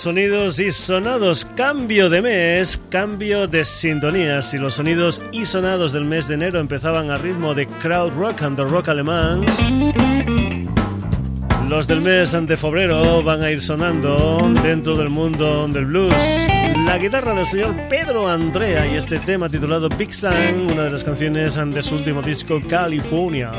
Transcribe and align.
Sonidos 0.00 0.58
y 0.60 0.70
Sonados. 0.70 1.44
Cambio 1.44 2.08
de 2.08 2.22
mes, 2.22 2.80
cambio 2.88 3.46
de 3.46 3.66
sintonías. 3.66 4.54
Y 4.54 4.56
los 4.56 4.72
sonidos 4.72 5.20
y 5.30 5.44
sonados 5.44 5.92
del 5.92 6.06
mes 6.06 6.26
de 6.26 6.36
enero 6.36 6.58
empezaban 6.58 7.10
a 7.10 7.18
ritmo 7.18 7.54
de 7.54 7.66
crowd 7.66 8.10
rock 8.14 8.40
and 8.40 8.56
the 8.56 8.64
rock 8.64 8.88
alemán. 8.88 9.44
Los 11.68 11.86
del 11.86 12.00
mes 12.00 12.32
de 12.32 12.56
febrero 12.56 13.22
van 13.22 13.42
a 13.42 13.50
ir 13.50 13.60
sonando 13.60 14.50
dentro 14.62 14.96
del 14.96 15.10
mundo 15.10 15.68
del 15.68 15.84
blues. 15.84 16.48
La 16.86 16.96
guitarra 16.96 17.34
del 17.34 17.44
señor 17.44 17.74
Pedro 17.90 18.26
Andrea 18.26 18.86
y 18.86 18.96
este 18.96 19.18
tema 19.18 19.50
titulado 19.50 19.90
Big 19.90 20.14
Sun, 20.14 20.70
una 20.72 20.84
de 20.84 20.92
las 20.92 21.04
canciones 21.04 21.56
de 21.56 21.82
su 21.82 21.96
último 21.96 22.22
disco 22.22 22.58
California. 22.66 23.52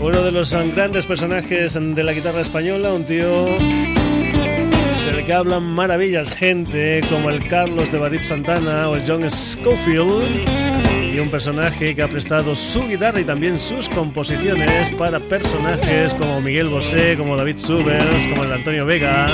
Uno 0.00 0.22
de 0.22 0.32
los 0.32 0.56
grandes 0.74 1.04
personajes 1.04 1.74
de 1.74 2.02
la 2.02 2.14
guitarra 2.14 2.40
española, 2.40 2.94
un 2.94 3.04
tío 3.04 3.48
que 5.28 5.34
hablan 5.34 5.62
maravillas 5.62 6.30
gente 6.30 7.02
como 7.10 7.28
el 7.28 7.46
Carlos 7.48 7.92
de 7.92 7.98
Badip 7.98 8.22
Santana 8.22 8.88
o 8.88 8.96
el 8.96 9.02
John 9.06 9.28
Schofield 9.28 10.48
y 11.14 11.18
un 11.18 11.28
personaje 11.28 11.94
que 11.94 12.02
ha 12.02 12.08
prestado 12.08 12.56
su 12.56 12.88
guitarra 12.88 13.20
y 13.20 13.24
también 13.24 13.58
sus 13.58 13.90
composiciones 13.90 14.90
para 14.92 15.20
personajes 15.20 16.14
como 16.14 16.40
Miguel 16.40 16.70
Bosé, 16.70 17.14
como 17.18 17.36
David 17.36 17.58
Subers, 17.58 18.26
como 18.28 18.44
el 18.44 18.52
Antonio 18.54 18.86
Vega, 18.86 19.28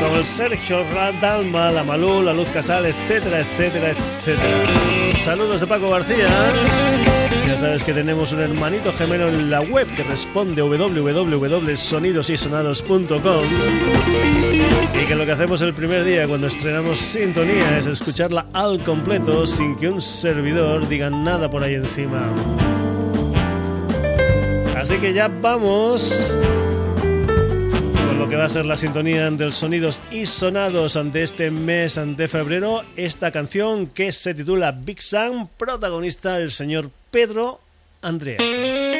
como 0.00 0.18
el 0.18 0.24
Sergio 0.24 0.84
Radalma, 0.94 1.72
la 1.72 1.82
Malú, 1.82 2.22
la 2.22 2.32
Luz 2.32 2.48
Casal, 2.50 2.86
etcétera, 2.86 3.40
etcétera, 3.40 3.90
etcétera. 3.90 5.06
Saludos 5.06 5.60
de 5.60 5.66
Paco 5.66 5.90
García. 5.90 6.28
Sabes 7.62 7.84
que 7.84 7.94
tenemos 7.94 8.32
un 8.32 8.40
hermanito 8.40 8.92
gemelo 8.92 9.28
en 9.28 9.48
la 9.48 9.60
web 9.60 9.86
que 9.94 10.02
responde 10.02 10.62
www.sonidosysonados.com 10.62 13.44
y 15.00 15.06
que 15.06 15.14
lo 15.14 15.24
que 15.24 15.30
hacemos 15.30 15.62
el 15.62 15.72
primer 15.72 16.02
día 16.02 16.26
cuando 16.26 16.48
estrenamos 16.48 16.98
Sintonía 16.98 17.78
es 17.78 17.86
escucharla 17.86 18.46
al 18.52 18.82
completo 18.82 19.46
sin 19.46 19.76
que 19.76 19.88
un 19.88 20.02
servidor 20.02 20.88
diga 20.88 21.08
nada 21.08 21.48
por 21.48 21.62
ahí 21.62 21.76
encima. 21.76 22.28
Así 24.76 24.96
que 24.96 25.12
ya 25.12 25.28
vamos 25.28 26.34
con 28.12 28.18
lo 28.18 28.28
que 28.28 28.36
va 28.36 28.44
a 28.44 28.48
ser 28.48 28.66
la 28.66 28.76
sintonía 28.76 29.30
del 29.30 29.54
sonidos 29.54 30.02
y 30.10 30.26
sonados 30.26 30.96
ante 30.96 31.22
este 31.22 31.50
mes 31.50 31.98
de 32.04 32.28
febrero. 32.28 32.82
Esta 32.94 33.30
canción 33.30 33.86
que 33.86 34.12
se 34.12 34.34
titula 34.34 34.72
Big 34.72 35.00
Sam, 35.00 35.48
protagonista 35.56 36.38
el 36.38 36.50
señor 36.50 36.90
Pedro 37.10 37.60
Andrea. 38.02 38.91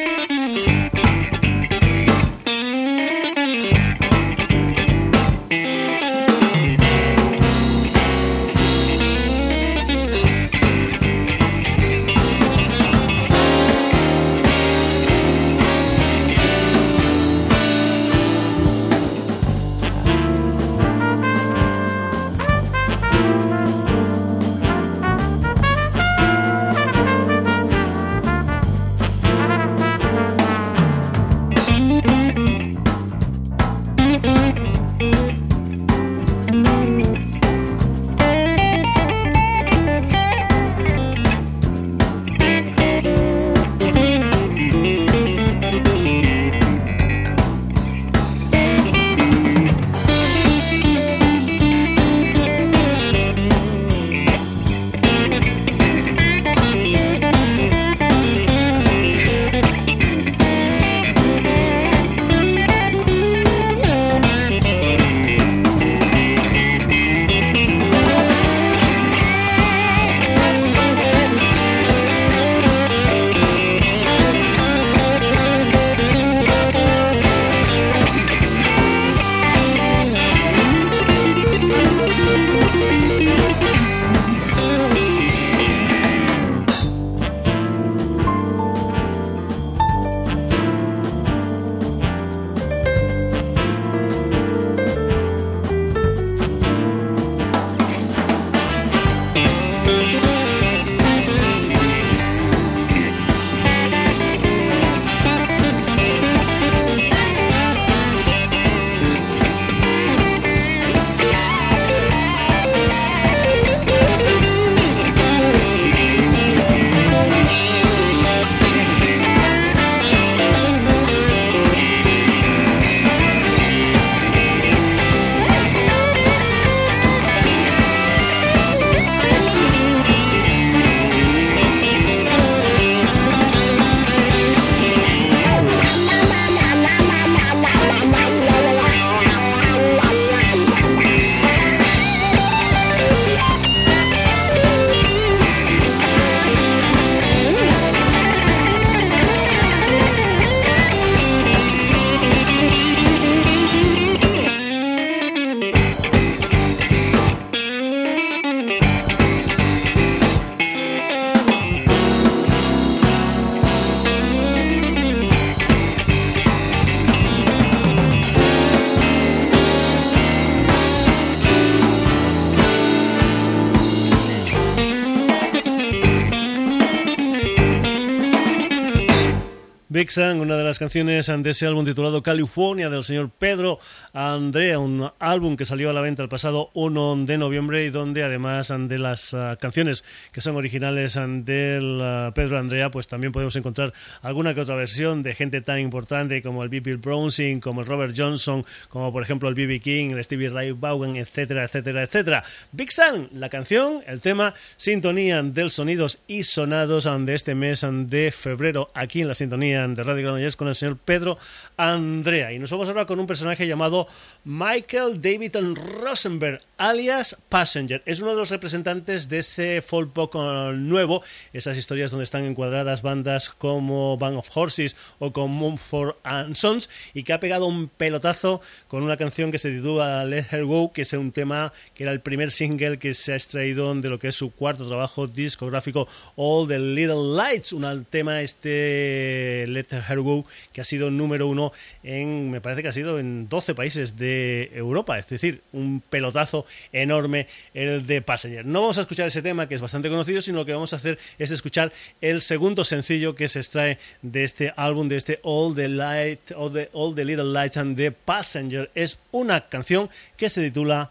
Una 180.17 180.57
de 180.57 180.65
las 180.65 180.79
canciones 180.79 181.27
de 181.27 181.51
ese 181.51 181.67
álbum 181.67 181.87
titulado 181.87 182.23
California 182.23 182.91
del 182.91 183.03
señor 183.03 183.31
Pedro 183.31 183.79
Andrea, 184.13 184.79
un 184.79 185.11
álbum 185.19 185.57
que 185.57 185.65
salió 185.65 185.89
a 185.89 185.93
la 185.95 186.03
venta 186.03 186.23
el 186.23 186.29
pasado 186.29 186.71
1 186.75 187.25
de 187.25 187.39
noviembre 187.39 187.85
y 187.87 187.91
donde 187.91 188.23
además 188.23 188.75
de 188.77 188.99
las 188.99 189.33
ah, 189.33 189.57
canciones 189.59 190.05
que 190.31 190.43
son 190.43 190.57
originales 190.57 191.15
del 191.15 192.01
uh, 192.03 192.33
Pedro 192.35 192.59
Andrea, 192.59 192.91
pues 192.91 193.09
también 193.09 193.33
podemos 193.33 193.57
encontrar 193.57 193.95
alguna 194.21 194.55
que 194.55 194.61
otra 194.61 194.75
versión 194.75 195.23
de 195.23 195.35
gente 195.35 195.63
tan 195.63 195.79
importante 195.79 196.43
como 196.43 196.63
el 196.63 196.69
B.B. 196.69 196.97
Brownsing, 196.97 197.61
como 197.61 197.81
el 197.81 197.87
Robert 197.87 198.15
Johnson, 198.15 198.67
como 198.89 199.13
por 199.13 199.23
ejemplo 199.23 199.49
el 199.49 199.55
B.B. 199.55 199.81
King, 199.81 200.11
el 200.11 200.25
Stevie 200.25 200.51
Ray 200.51 200.73
Vaughan, 200.73 201.17
etcétera, 201.17 201.65
etcétera, 201.65 202.03
etcétera. 202.03 202.45
Big 202.73 202.93
Sun, 202.93 203.31
la 203.33 203.49
canción, 203.49 204.01
el 204.07 204.21
tema, 204.21 204.53
sintonía 204.77 205.43
del 205.43 205.71
sonidos 205.71 206.19
y 206.27 206.43
sonados 206.43 207.09
de 207.21 207.35
este 207.35 207.55
mes 207.55 207.87
de 207.91 208.31
febrero 208.31 208.89
aquí 208.95 209.23
en 209.23 209.29
la 209.29 209.35
sintonía 209.35 209.89
de 209.89 210.02
Radio 210.05 210.23
Granollers 210.23 210.57
con 210.57 210.69
el 210.69 210.75
señor 210.75 210.97
Pedro 210.97 211.39
Andrea. 211.77 212.53
Y 212.53 212.59
nos 212.59 212.71
vamos 212.71 212.89
ahora 212.89 213.07
con 213.07 213.21
un 213.21 213.27
personaje 213.27 213.67
llamado 213.67 214.07
Michael 214.45 215.21
David 215.21 215.57
Rosenberg, 216.01 216.61
alias 216.83 217.37
Passenger. 217.49 218.03
Es 218.07 218.21
uno 218.21 218.31
de 218.33 218.39
los 218.39 218.51
representantes 218.51 219.29
de 219.29 219.39
ese 219.39 219.83
folk 219.83 220.13
pop 220.13 220.35
nuevo, 220.75 221.23
esas 221.53 221.77
historias 221.77 222.11
donde 222.11 222.25
están 222.25 222.45
encuadradas 222.45 223.03
bandas 223.03 223.51
como 223.51 224.19
Band 224.19 224.39
of 224.39 224.51
Horses 224.53 224.97
o 225.21 225.33
como 225.33 225.47
Mumford 225.49 226.17
and 226.25 226.57
Sons, 226.57 226.91
y 227.15 227.23
que 227.23 227.33
ha 227.33 227.39
pegado 227.39 227.67
un 227.67 227.89
pelotazo 227.89 228.61
con 228.89 229.05
una 229.05 229.17
canción 229.17 229.53
que 229.53 229.59
se 229.59 229.71
titula 229.71 230.25
Let 230.25 230.47
Her 230.51 230.65
Go, 230.65 230.93
que 230.93 231.03
es 231.03 231.13
un 231.13 231.31
tema 231.31 231.73
que 231.95 232.03
era 232.03 232.13
el 232.13 232.21
primer 232.21 232.51
single 232.51 232.99
que 232.99 233.15
se 233.15 233.33
ha 233.33 233.37
extraído 233.37 233.95
de 233.95 234.09
lo 234.09 234.19
que 234.19 234.29
es 234.29 234.35
su 234.35 234.51
cuarto 234.51 234.89
trabajo 234.89 235.29
discográfico 235.29 236.09
All 236.35 236.67
the 236.67 236.81
Little 236.81 237.37
Lights, 237.37 237.73
un 237.73 238.07
tema 238.11 238.43
este 238.43 239.67
Let 239.69 239.87
Her 240.09 240.21
Go 240.21 240.45
que 240.73 240.81
ha 240.81 240.85
sido 240.85 241.13
número 241.13 241.47
uno 241.47 241.73
en, 242.03 242.51
me 242.51 242.61
parece 242.61 242.83
que 242.83 242.89
ha 242.89 242.93
sido 242.93 243.21
en 243.21 243.49
12 243.49 243.77
países 243.77 244.19
de 244.19 244.73
Europa, 244.75 245.19
es 245.19 245.29
decir, 245.29 245.61
un 245.73 246.03
pelotazo 246.11 246.67
enorme 246.93 247.47
el 247.75 248.07
de 248.07 248.23
Passenger. 248.23 248.65
No 248.65 248.81
vamos 248.81 248.99
a 248.99 249.03
escuchar 249.03 249.29
ese 249.29 249.43
tema 249.43 249.69
que 249.69 249.75
es 249.75 249.81
bastante 249.81 250.09
conocido, 250.09 250.41
sino 250.41 250.59
lo 250.59 250.67
que 250.67 250.73
vamos 250.73 250.93
a 250.93 250.97
hacer 250.97 251.19
es 251.39 251.51
escuchar 251.51 251.93
el 252.21 252.41
segundo 252.41 252.85
sencillo 252.85 253.35
que 253.35 253.49
se 253.49 253.61
extrae 253.61 253.99
de 254.23 254.45
este 254.45 254.73
álbum, 254.77 255.09
de 255.09 255.17
este 255.17 255.41
All 255.43 255.75
the 255.75 255.89
Light, 255.89 256.53
All 256.57 256.73
the, 256.73 256.91
All 256.93 257.15
the 257.15 257.25
Little 257.25 257.53
Lights 257.53 257.77
and 257.77 257.97
the 257.97 258.13
Passenger. 258.13 258.91
Es 258.95 259.19
una 259.31 259.69
canción 259.69 260.09
que 260.37 260.49
se 260.49 260.63
titula 260.63 261.11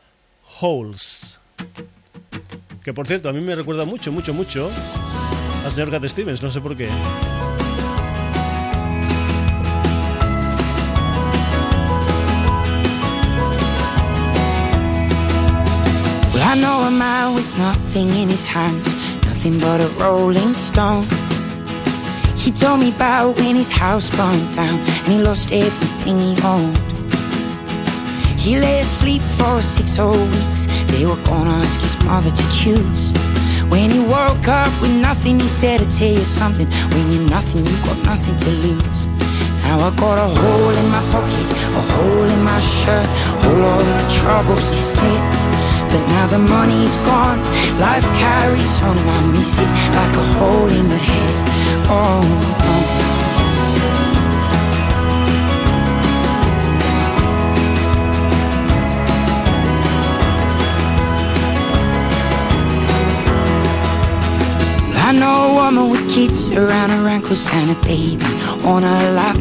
Holes. 0.59 1.39
Que 2.83 2.93
por 2.93 3.07
cierto, 3.07 3.29
a 3.29 3.33
mí 3.33 3.41
me 3.41 3.55
recuerda 3.55 3.85
mucho, 3.85 4.11
mucho, 4.11 4.33
mucho 4.33 4.71
al 5.63 5.71
señor 5.71 5.91
Cat 5.91 6.07
Stevens, 6.07 6.41
no 6.41 6.49
sé 6.49 6.59
por 6.59 6.75
qué. 6.75 6.87
I 16.51 16.55
know 16.55 16.81
a 16.81 16.91
man 16.91 17.33
with 17.33 17.47
nothing 17.57 18.09
in 18.09 18.27
his 18.27 18.43
hands, 18.43 18.85
nothing 19.23 19.57
but 19.61 19.79
a 19.79 19.87
rolling 19.97 20.53
stone. 20.53 21.05
He 22.35 22.51
told 22.51 22.81
me 22.81 22.93
about 22.93 23.37
when 23.37 23.55
his 23.55 23.71
house 23.71 24.09
burned 24.17 24.53
down 24.53 24.77
and 25.03 25.13
he 25.13 25.23
lost 25.23 25.53
everything 25.53 26.19
he 26.19 26.35
owned. 26.43 26.75
He 28.37 28.59
lay 28.59 28.81
asleep 28.81 29.21
for 29.37 29.61
six 29.61 29.95
whole 29.95 30.25
weeks. 30.35 30.67
They 30.91 31.05
were 31.05 31.23
gonna 31.23 31.51
ask 31.63 31.79
his 31.79 31.97
mother 32.03 32.31
to 32.31 32.45
choose. 32.51 33.13
When 33.71 33.89
he 33.89 33.99
woke 33.99 34.49
up 34.49 34.73
with 34.81 34.91
nothing, 34.99 35.39
he 35.39 35.47
said, 35.47 35.79
I 35.79 35.85
tell 35.85 36.11
you 36.11 36.25
something. 36.25 36.67
When 36.91 37.13
you're 37.13 37.29
nothing, 37.29 37.65
you 37.65 37.77
got 37.87 38.03
nothing 38.03 38.35
to 38.35 38.49
lose. 38.49 38.99
Now 39.63 39.79
I 39.79 39.95
got 39.95 40.17
a 40.17 40.27
hole 40.27 40.69
in 40.81 40.87
my 40.89 41.03
pocket, 41.13 41.47
a 41.79 41.81
hole 41.95 42.27
in 42.35 42.43
my 42.43 42.59
shirt, 42.59 43.07
whole 43.39 43.55
lot 43.55 43.81
of 43.81 44.13
trouble, 44.19 44.57
he 44.57 44.73
said. 44.75 45.50
But 45.91 46.07
now 46.07 46.25
the 46.27 46.39
money's 46.39 46.95
gone, 46.97 47.39
life 47.79 48.07
carries 48.17 48.81
on, 48.81 48.97
and 48.97 49.09
I 49.09 49.19
miss 49.33 49.59
it 49.59 49.67
like 49.97 50.15
a 50.15 50.25
hole 50.39 50.69
in 50.69 50.87
the 50.87 50.95
head. 50.95 51.35
Oh, 51.89 52.21
oh. 52.63 53.01
I 64.95 65.11
know 65.13 65.51
a 65.51 65.53
woman 65.55 65.89
with 65.89 66.09
kids 66.09 66.49
around 66.55 66.91
her 66.91 67.05
ankles 67.05 67.49
and 67.51 67.71
a 67.71 67.75
baby 67.81 68.23
on 68.63 68.83
her 68.83 69.11
lap. 69.11 69.35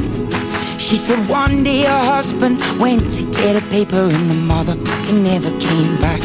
She 0.90 0.96
said 0.96 1.28
one 1.28 1.62
day 1.62 1.84
her 1.84 2.04
husband 2.16 2.58
went 2.80 3.12
to 3.12 3.22
get 3.30 3.54
a 3.54 3.64
paper 3.68 4.10
and 4.10 4.28
the 4.28 4.34
motherfucker 4.34 5.22
never 5.22 5.48
came 5.60 5.94
back. 6.00 6.20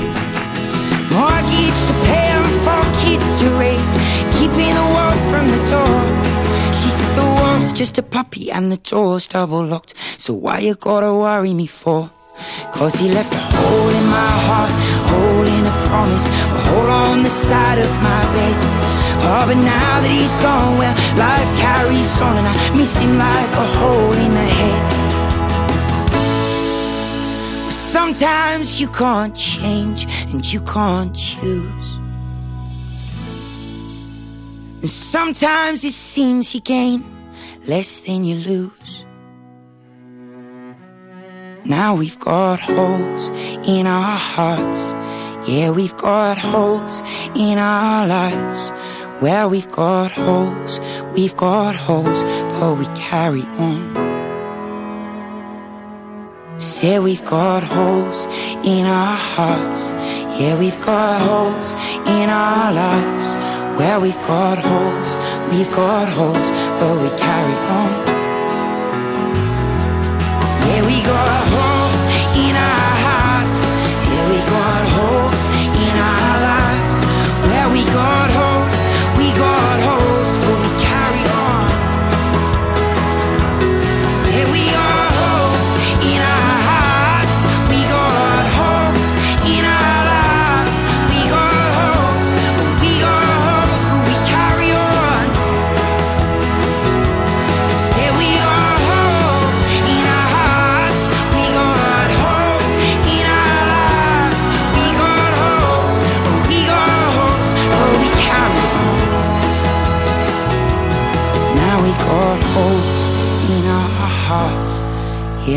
Mortgage 1.13 1.81
to 1.89 1.93
pay 2.09 2.29
and 2.33 2.51
four 2.65 2.85
kids 3.05 3.27
to 3.41 3.47
raise, 3.61 3.93
keeping 4.33 4.73
the 4.73 4.87
world 4.95 5.21
from 5.29 5.45
the 5.53 5.61
door. 5.69 6.01
She 6.79 6.89
said 6.89 7.13
the 7.13 7.27
world's 7.39 7.73
just 7.73 7.99
a 7.99 8.01
puppy 8.01 8.51
and 8.51 8.71
the 8.71 8.77
door's 8.77 9.27
double 9.27 9.63
locked. 9.63 9.93
So 10.17 10.33
why 10.33 10.57
you 10.61 10.73
gotta 10.73 11.13
worry 11.13 11.53
me 11.53 11.67
for? 11.67 12.09
Cause 12.73 12.95
he 12.95 13.11
left 13.11 13.35
a 13.35 13.37
hole 13.37 13.89
in 13.89 14.05
my 14.07 14.33
heart, 14.47 14.71
hole 15.11 15.45
in 15.45 15.63
a 15.63 15.75
promise, 15.85 16.25
a 16.25 16.59
hole 16.65 16.89
on 16.89 17.21
the 17.21 17.29
side 17.29 17.77
of 17.77 17.91
my 18.01 18.23
bed. 18.33 18.94
Oh, 19.27 19.43
but 19.47 19.55
now 19.55 20.01
that 20.01 20.11
he's 20.11 20.35
gone, 20.35 20.77
well, 20.77 20.95
life 21.17 21.49
carries 21.59 22.21
on 22.21 22.37
and 22.37 22.47
I 22.47 22.77
miss 22.77 22.95
him 22.99 23.17
like 23.17 23.51
a 23.53 23.65
hole 23.79 24.13
in 24.13 24.31
the 24.39 24.47
head. 24.59 24.83
Well, 27.63 27.71
sometimes 27.71 28.79
you 28.79 28.87
can't 28.87 29.35
change 29.35 30.05
and 30.31 30.45
you 30.53 30.61
can't 30.61 31.15
choose. 31.15 31.87
And 34.81 34.89
sometimes 34.89 35.83
it 35.83 35.93
seems 35.93 36.53
you 36.53 36.61
gain 36.61 37.03
less 37.65 38.01
than 38.01 38.25
you 38.25 38.35
lose. 38.35 39.04
Now 41.67 41.95
we've 41.95 42.19
got 42.19 42.59
holes 42.59 43.31
in 43.67 43.87
our 43.87 44.17
hearts. 44.17 44.93
Yeah, 45.49 45.71
we've 45.71 45.97
got 45.97 46.37
holes 46.37 47.01
in 47.33 47.57
our 47.57 48.07
lives. 48.07 48.71
Well, 49.19 49.49
we've 49.49 49.71
got 49.71 50.11
holes, 50.11 50.79
we've 51.15 51.35
got 51.35 51.75
holes, 51.75 52.23
but 52.23 52.75
we 52.77 52.85
carry 52.93 53.41
on. 53.57 53.79
Say 56.59 56.99
we've 56.99 57.25
got 57.25 57.63
holes 57.63 58.27
in 58.63 58.85
our 58.85 59.17
hearts. 59.17 59.89
Yeah, 60.39 60.59
we've 60.59 60.79
got 60.81 61.19
holes 61.19 61.73
in 62.05 62.29
our 62.29 62.71
lives. 62.73 63.35
Well, 63.79 64.01
we've 64.01 64.21
got 64.27 64.59
holes, 64.59 65.15
we've 65.51 65.71
got 65.71 66.09
holes, 66.09 66.51
but 66.79 67.01
we 67.01 67.09
carry 67.17 67.53
on. 67.53 68.14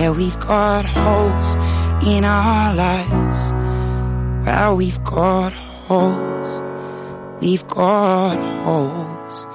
Yeah, 0.09 0.17
we've 0.17 0.41
got 0.41 0.87
holes 0.87 1.55
in 2.09 2.25
our 2.25 2.75
lives. 2.75 3.53
Well, 4.47 4.77
we've 4.79 5.05
got 5.05 5.53
holes. 5.53 6.63
We've 7.43 7.67
got 7.67 8.39
holes. 8.65 9.47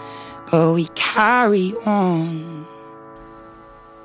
But 0.51 0.73
we 0.75 0.85
carry 0.93 1.73
on. 1.87 2.67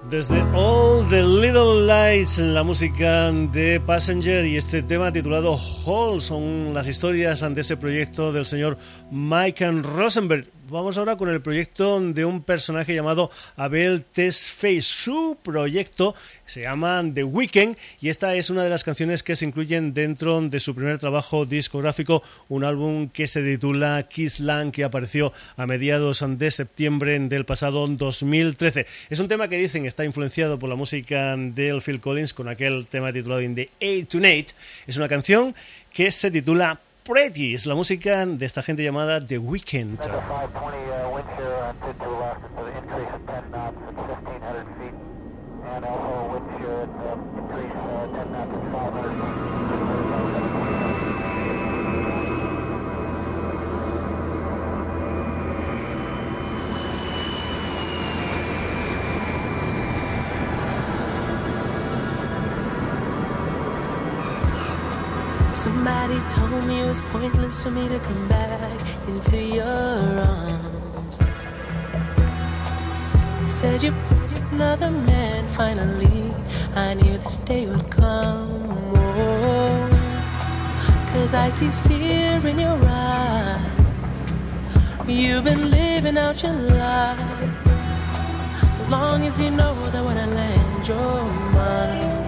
Desde 0.09 0.41
All 0.55 1.03
the 1.11 1.23
Little 1.23 1.83
Lights, 1.85 2.39
la 2.39 2.63
música 2.63 3.31
de 3.31 3.79
Passenger 3.81 4.47
y 4.47 4.57
este 4.57 4.83
tema 4.83 5.13
titulado 5.13 5.55
Hall 5.55 6.23
son 6.23 6.73
las 6.73 6.89
historias 6.89 7.43
ante 7.43 7.61
ese 7.61 7.77
proyecto 7.77 8.33
del 8.33 8.47
señor 8.47 8.79
Michael 9.11 9.83
Rosenberg. 9.83 10.47
Vamos 10.71 10.99
ahora 10.99 11.17
con 11.17 11.31
el 11.31 11.41
proyecto 11.41 11.99
de 11.99 12.27
un 12.27 12.43
personaje 12.43 12.95
llamado 12.95 13.31
Abel 13.57 14.05
Tesfaye. 14.05 14.83
Su 14.83 15.39
proyecto 15.43 16.15
se 16.45 16.61
llama 16.61 17.03
The 17.15 17.25
Weeknd 17.25 17.75
y 18.03 18.11
esta 18.11 18.35
es 18.35 18.51
una 18.51 18.65
de 18.65 18.69
las 18.69 18.85
canciones 18.85 19.23
que 19.23 19.35
se 19.35 19.47
incluyen 19.47 19.95
dentro 19.95 20.43
de 20.43 20.61
su 20.61 20.75
primer 20.75 20.99
trabajo 20.99 21.47
discográfico, 21.47 22.23
un 22.51 22.65
álbum 22.65 23.09
que 23.09 23.27
se 23.27 23.43
titula 23.43 24.07
Kiss 24.11 24.41
Land 24.41 24.73
que 24.73 24.85
apareció 24.85 25.33
a 25.57 25.67
mediados 25.67 26.23
de 26.27 26.51
septiembre 26.51 27.19
del 27.19 27.47
pasado 27.47 27.87
2013. 27.87 28.87
Es 29.09 29.21
un 29.21 29.29
tema 29.29 29.49
que 29.49 29.57
dicen 29.57 29.87
está 29.87 30.05
influenciado 30.05 30.59
por 30.59 30.69
la 30.69 30.77
música 30.77 31.35
del 31.35 31.81
Phil 31.81 31.99
Collins 31.99 32.35
con 32.35 32.47
aquel 32.47 32.87
tema 32.89 33.11
titulado 33.11 33.41
In 33.41 33.55
the 33.55 33.71
8 33.81 34.07
to 34.09 34.19
8. 34.19 34.55
Es 34.87 34.99
una 34.99 35.09
canción 35.09 35.55
que 35.91 36.11
se 36.11 36.31
titula 36.31 36.79
Pretty 37.09 37.55
es 37.55 37.65
la 37.65 37.75
música 37.75 38.27
de 38.27 38.45
esta 38.45 38.63
gente 38.63 38.83
llamada 38.85 39.19
The 39.25 39.39
Weeknd. 39.39 39.99
Somebody 65.69 66.19
told 66.33 66.65
me 66.65 66.81
it 66.81 66.87
was 66.87 67.03
pointless 67.13 67.63
for 67.63 67.71
me 67.71 67.87
to 67.89 67.99
come 67.99 68.27
back 68.27 68.81
into 69.07 69.37
your 69.37 69.67
arms. 69.67 71.19
Said 73.47 73.83
you 73.83 73.93
another 74.51 74.91
man 74.91 75.47
finally. 75.49 76.33
I 76.75 76.95
knew 76.95 77.19
this 77.19 77.37
day 77.37 77.67
would 77.67 77.91
come. 77.91 78.63
Oh, 78.97 79.91
Cause 81.13 81.35
I 81.35 81.51
see 81.51 81.69
fear 81.87 82.41
in 82.47 82.59
your 82.59 82.81
eyes. 82.87 84.33
You've 85.07 85.45
been 85.45 85.71
living 85.71 86.17
out 86.17 86.43
your 86.43 86.55
life. 86.55 87.21
As 88.81 88.89
long 88.89 89.23
as 89.27 89.39
you 89.39 89.51
know 89.51 89.75
that 89.93 90.03
when 90.03 90.17
I 90.17 90.27
land, 90.29 90.89
you're 90.89 91.25
mine. 91.53 92.28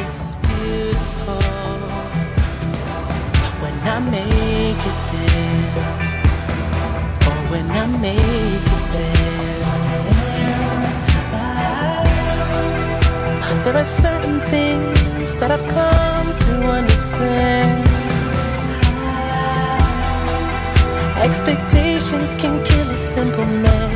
it's 0.00 0.34
beautiful 0.46 1.42
when 3.62 3.76
I 3.94 3.98
make 4.16 4.82
it 4.90 4.98
there. 5.12 5.98
or 7.28 7.38
when 7.52 7.66
I 7.70 7.86
make 8.06 8.66
it 8.76 8.84
there. 8.92 9.18
There 13.64 13.76
are 13.76 13.84
certain 13.84 14.40
things 14.52 15.38
that 15.40 15.50
I've 15.50 15.66
come 15.76 16.28
to 16.46 16.52
understand. 16.78 17.86
Expectations 21.26 22.34
can 22.40 22.64
kill 22.64 22.88
a 22.88 22.96
simple 23.14 23.44
man, 23.44 23.90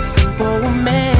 simple 0.00 0.60
man. 0.82 1.11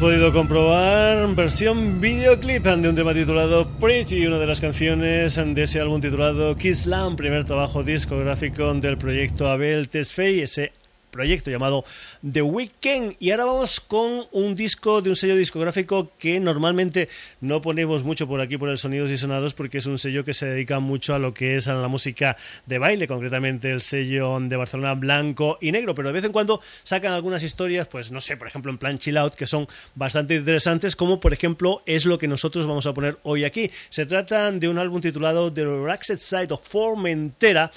Podido 0.00 0.32
comprobar, 0.32 1.34
versión 1.34 2.00
videoclip 2.00 2.64
de 2.64 2.88
un 2.88 2.94
tema 2.94 3.12
titulado 3.12 3.68
Pretty, 3.78 4.26
una 4.26 4.38
de 4.38 4.46
las 4.46 4.58
canciones 4.58 5.36
de 5.36 5.62
ese 5.62 5.78
álbum 5.78 6.00
titulado 6.00 6.56
Kiss 6.56 6.86
Lamb, 6.86 7.16
primer 7.16 7.44
trabajo 7.44 7.82
discográfico 7.82 8.72
del 8.72 8.96
proyecto 8.96 9.46
Abel 9.46 9.90
Tesfaye, 9.90 10.44
ese 10.44 10.72
proyecto 11.20 11.50
llamado 11.50 11.84
The 12.32 12.40
Weekend. 12.40 13.16
Y 13.20 13.30
ahora 13.30 13.44
vamos 13.44 13.78
con 13.78 14.24
un 14.32 14.56
disco 14.56 15.02
de 15.02 15.10
un 15.10 15.16
sello 15.16 15.36
discográfico 15.36 16.10
que 16.18 16.40
normalmente 16.40 17.10
no 17.42 17.60
ponemos 17.60 18.04
mucho 18.04 18.26
por 18.26 18.40
aquí 18.40 18.56
por 18.56 18.70
el 18.70 18.78
Sonidos 18.78 19.10
y 19.10 19.18
Sonados 19.18 19.52
porque 19.52 19.76
es 19.76 19.84
un 19.84 19.98
sello 19.98 20.24
que 20.24 20.32
se 20.32 20.46
dedica 20.46 20.80
mucho 20.80 21.14
a 21.14 21.18
lo 21.18 21.34
que 21.34 21.56
es 21.56 21.68
a 21.68 21.74
la 21.74 21.88
música 21.88 22.38
de 22.64 22.78
baile, 22.78 23.06
concretamente 23.06 23.70
el 23.70 23.82
sello 23.82 24.40
de 24.40 24.56
Barcelona 24.56 24.94
blanco 24.94 25.58
y 25.60 25.72
negro, 25.72 25.94
pero 25.94 26.08
de 26.08 26.14
vez 26.14 26.24
en 26.24 26.32
cuando 26.32 26.62
sacan 26.84 27.12
algunas 27.12 27.42
historias, 27.42 27.86
pues 27.86 28.10
no 28.10 28.22
sé, 28.22 28.38
por 28.38 28.48
ejemplo 28.48 28.72
en 28.72 28.78
plan 28.78 28.96
chill 28.96 29.18
out, 29.18 29.34
que 29.34 29.46
son 29.46 29.66
bastante 29.94 30.36
interesantes, 30.36 30.96
como 30.96 31.20
por 31.20 31.34
ejemplo 31.34 31.82
es 31.84 32.06
lo 32.06 32.16
que 32.16 32.28
nosotros 32.28 32.66
vamos 32.66 32.86
a 32.86 32.94
poner 32.94 33.18
hoy 33.24 33.44
aquí. 33.44 33.70
Se 33.90 34.06
trata 34.06 34.50
de 34.52 34.68
un 34.70 34.78
álbum 34.78 35.02
titulado 35.02 35.52
The 35.52 35.66
Relaxed 35.66 36.16
Side 36.16 36.54
of 36.54 36.66
Formentera 36.66 37.70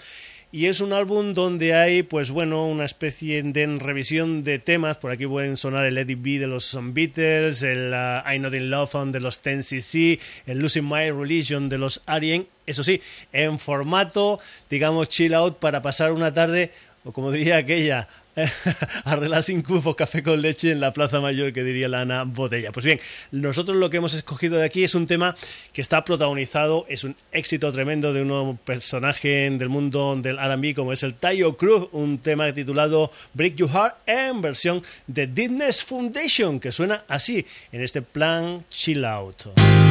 y 0.54 0.68
es 0.68 0.82
un 0.82 0.94
álbum 0.94 1.34
donde 1.34 1.74
hay, 1.74 2.04
pues 2.04 2.30
bueno, 2.30 2.68
una 2.68 2.86
especie 2.86 3.42
de 3.42 3.66
revisión 3.80 4.44
de 4.44 4.60
temas. 4.60 4.98
Por 4.98 5.10
aquí 5.10 5.26
pueden 5.26 5.58
sonar 5.58 5.84
el 5.84 5.98
Eddie 5.98 6.16
B 6.16 6.38
de 6.38 6.46
los 6.46 6.78
Beatles, 6.80 7.64
el 7.64 7.92
uh, 7.92 8.32
I 8.32 8.38
Not 8.38 8.54
In 8.54 8.70
Love 8.70 8.94
de 9.08 9.20
los 9.20 9.44
10cc, 9.44 10.20
el 10.46 10.60
Losing 10.60 10.88
My 10.88 11.10
Religion 11.10 11.70
de 11.70 11.80
los 11.80 12.04
Arien. 12.06 12.46
Eso 12.68 12.84
sí, 12.84 13.02
en 13.32 13.58
formato, 13.58 14.40
digamos, 14.70 15.10
chill 15.10 15.34
out 15.34 15.58
para 15.58 15.82
pasar 15.82 16.12
una 16.12 16.32
tarde, 16.36 16.72
o 17.04 17.12
como 17.12 17.32
diría 17.32 17.58
aquella, 17.58 18.08
arreglar 19.06 19.44
sin 19.44 19.62
cufo 19.62 19.96
café 19.96 20.24
con 20.24 20.42
leche 20.42 20.72
en 20.72 20.80
la 20.80 20.94
Plaza 20.94 21.20
Mayor, 21.20 21.54
que 21.54 21.64
diría 21.64 21.88
Lana 21.88 22.24
Botella. 22.24 22.72
Pues 22.72 22.86
bien, 22.86 23.00
nosotros 23.32 23.78
lo 23.78 23.90
que 23.90 23.98
hemos 23.98 24.14
escogido 24.14 24.58
de 24.58 24.66
aquí 24.66 24.84
es 24.84 24.96
un 24.96 25.08
tema 25.08 25.36
que 25.72 25.82
está 25.82 26.04
protagonizado, 26.04 26.86
es 26.90 27.04
un 27.04 27.16
éxito 27.32 27.72
tremendo 27.72 28.14
de 28.14 28.22
un 28.22 28.58
personaje 28.58 29.50
del 29.52 29.70
mundo 29.70 30.16
del 30.16 30.40
R&B 30.40 30.74
como 30.74 30.94
es 30.94 31.04
el 31.04 31.14
Tayo 31.14 31.58
Cruz, 31.58 31.90
un 31.92 32.18
tema 32.18 32.52
titulado 32.54 33.12
Break 33.34 33.56
Your 33.56 33.70
Heart 33.70 33.96
en 34.06 34.42
versión 34.42 34.84
de 35.08 35.28
Disney's 35.28 35.84
Foundation, 35.84 36.60
que 36.60 36.72
suena 36.72 37.04
así 37.08 37.46
en 37.72 37.82
este 37.82 38.02
plan 38.02 38.64
Chill 38.70 39.06
Out. 39.06 39.83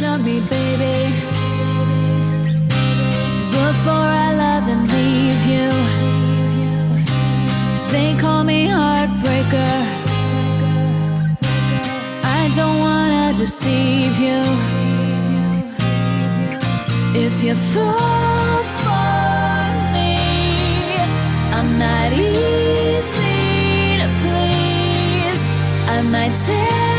To 0.00 0.16
me, 0.24 0.40
baby. 0.48 1.12
Before 3.50 4.08
I 4.26 4.32
love 4.44 4.66
and 4.74 4.84
leave 4.96 5.44
you, 5.54 5.68
they 7.92 8.14
call 8.18 8.42
me 8.42 8.68
heartbreaker. 8.68 9.76
I 12.24 12.50
don't 12.56 12.78
wanna 12.80 13.34
deceive 13.34 14.18
you. 14.18 14.40
If 17.26 17.44
you 17.44 17.54
fall 17.54 18.62
for 18.80 19.12
me, 19.94 20.16
I'm 21.56 21.78
not 21.78 22.12
easy 22.12 23.38
to 24.00 24.08
please. 24.22 25.42
I 25.94 26.00
might 26.02 26.34
tear 26.46 26.91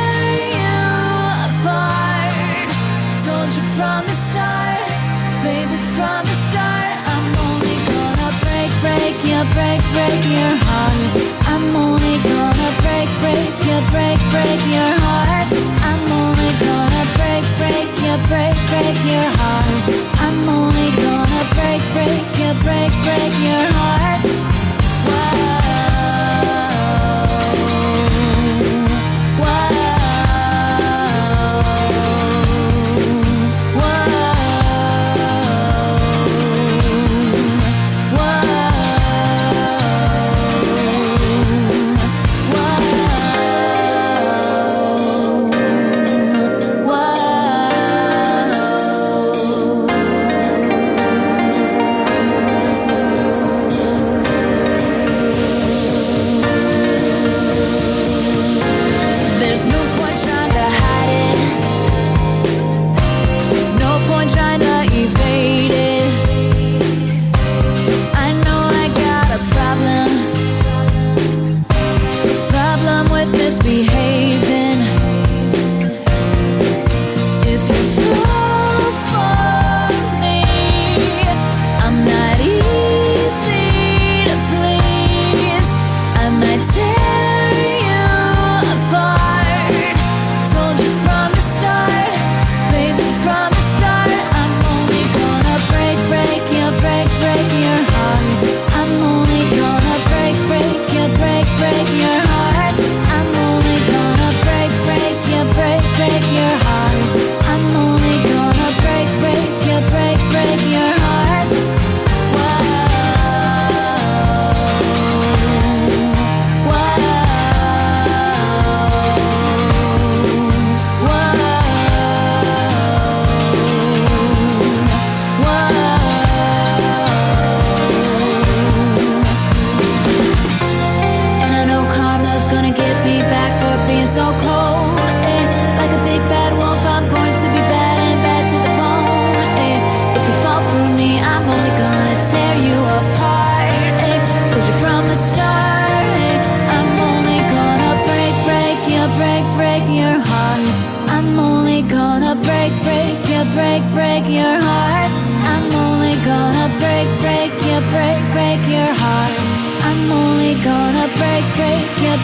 from 3.62 4.06
the 4.08 4.14
start, 4.14 4.82
baby, 5.44 5.78
from 5.94 6.26
the 6.26 6.34
start. 6.34 6.96
I'm 7.06 7.28
only 7.46 7.78
gonna 7.86 8.30
break, 8.42 8.72
break 8.82 9.18
your, 9.30 9.46
break, 9.54 9.82
break 9.94 10.22
your 10.26 10.56
heart. 10.66 11.14
I'm 11.46 11.70
only 11.76 12.18
gonna 12.26 12.70
break, 12.82 13.10
break 13.22 13.54
break, 13.94 14.20
break 14.34 14.62
your 14.74 14.94
heart. 15.06 15.48
I'm 15.86 16.02
only 16.10 16.52
gonna 16.66 17.04
break, 17.14 17.46
break 17.62 17.88
break, 18.26 18.56
break 18.74 18.98
your 19.06 19.30
heart. 19.38 19.84
I'm 20.26 20.40
only 20.50 20.90
gonna 21.04 21.44
break, 21.54 21.82
break 21.94 22.24
break, 22.64 22.92
break 23.06 23.34
your, 23.46 23.64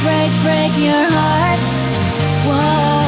break, 0.01 0.31
break 0.41 0.71
your 0.77 1.05
heart. 1.15 1.59
Whoa. 2.45 2.99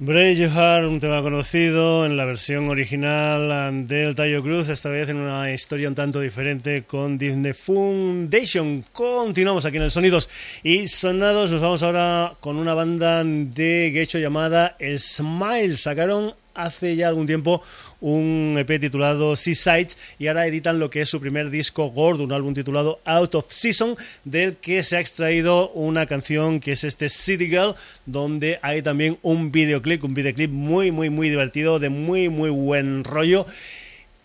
Break 0.00 0.38
Your 0.38 0.48
Heart, 0.48 0.86
un 0.86 1.00
tema 1.00 1.20
conocido 1.20 2.06
en 2.06 2.16
la 2.16 2.24
versión 2.24 2.70
original 2.70 3.86
del 3.86 4.14
Tayo 4.14 4.42
Cruz, 4.42 4.70
esta 4.70 4.88
vez 4.88 5.10
en 5.10 5.18
una 5.18 5.52
historia 5.52 5.86
un 5.86 5.94
tanto 5.94 6.18
diferente 6.20 6.84
con 6.84 7.18
Disney 7.18 7.52
Foundation. 7.52 8.86
Continuamos 8.90 9.66
aquí 9.66 9.76
en 9.76 9.82
el 9.82 9.90
Sonidos 9.90 10.30
y 10.62 10.86
Sonados, 10.86 11.52
nos 11.52 11.60
vamos 11.60 11.82
ahora 11.82 12.32
con 12.40 12.56
una 12.56 12.72
banda 12.72 13.22
de 13.22 13.90
gecho 13.92 14.18
llamada 14.18 14.76
Smile. 14.96 15.76
Sacaron 15.76 16.32
hace 16.58 16.96
ya 16.96 17.08
algún 17.08 17.26
tiempo 17.26 17.62
un 18.00 18.56
EP 18.58 18.80
titulado 18.80 19.36
Seasides 19.36 19.96
y 20.18 20.26
ahora 20.26 20.46
editan 20.46 20.78
lo 20.78 20.90
que 20.90 21.00
es 21.00 21.08
su 21.08 21.20
primer 21.20 21.50
disco 21.50 21.88
gordo, 21.90 22.24
un 22.24 22.32
álbum 22.32 22.52
titulado 22.52 23.00
Out 23.04 23.36
of 23.36 23.46
Season, 23.48 23.96
del 24.24 24.56
que 24.56 24.82
se 24.82 24.96
ha 24.96 25.00
extraído 25.00 25.70
una 25.70 26.06
canción 26.06 26.60
que 26.60 26.72
es 26.72 26.84
este 26.84 27.08
City 27.08 27.46
Girl, 27.46 27.74
donde 28.06 28.58
hay 28.62 28.82
también 28.82 29.18
un 29.22 29.52
videoclip, 29.52 30.04
un 30.04 30.14
videoclip 30.14 30.50
muy, 30.50 30.90
muy, 30.90 31.10
muy 31.10 31.30
divertido, 31.30 31.78
de 31.78 31.88
muy, 31.88 32.28
muy 32.28 32.50
buen 32.50 33.04
rollo 33.04 33.46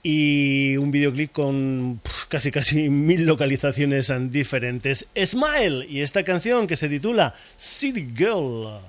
y 0.03 0.75
un 0.77 0.91
videoclip 0.91 1.31
con 1.31 2.01
casi 2.27 2.51
casi 2.51 2.89
mil 2.89 3.25
localizaciones 3.25 4.11
diferentes. 4.29 5.07
Smile 5.15 5.85
y 5.89 6.01
esta 6.01 6.23
canción 6.23 6.67
que 6.67 6.75
se 6.75 6.89
titula 6.89 7.33
City 7.55 8.07
Girl. 8.15 8.81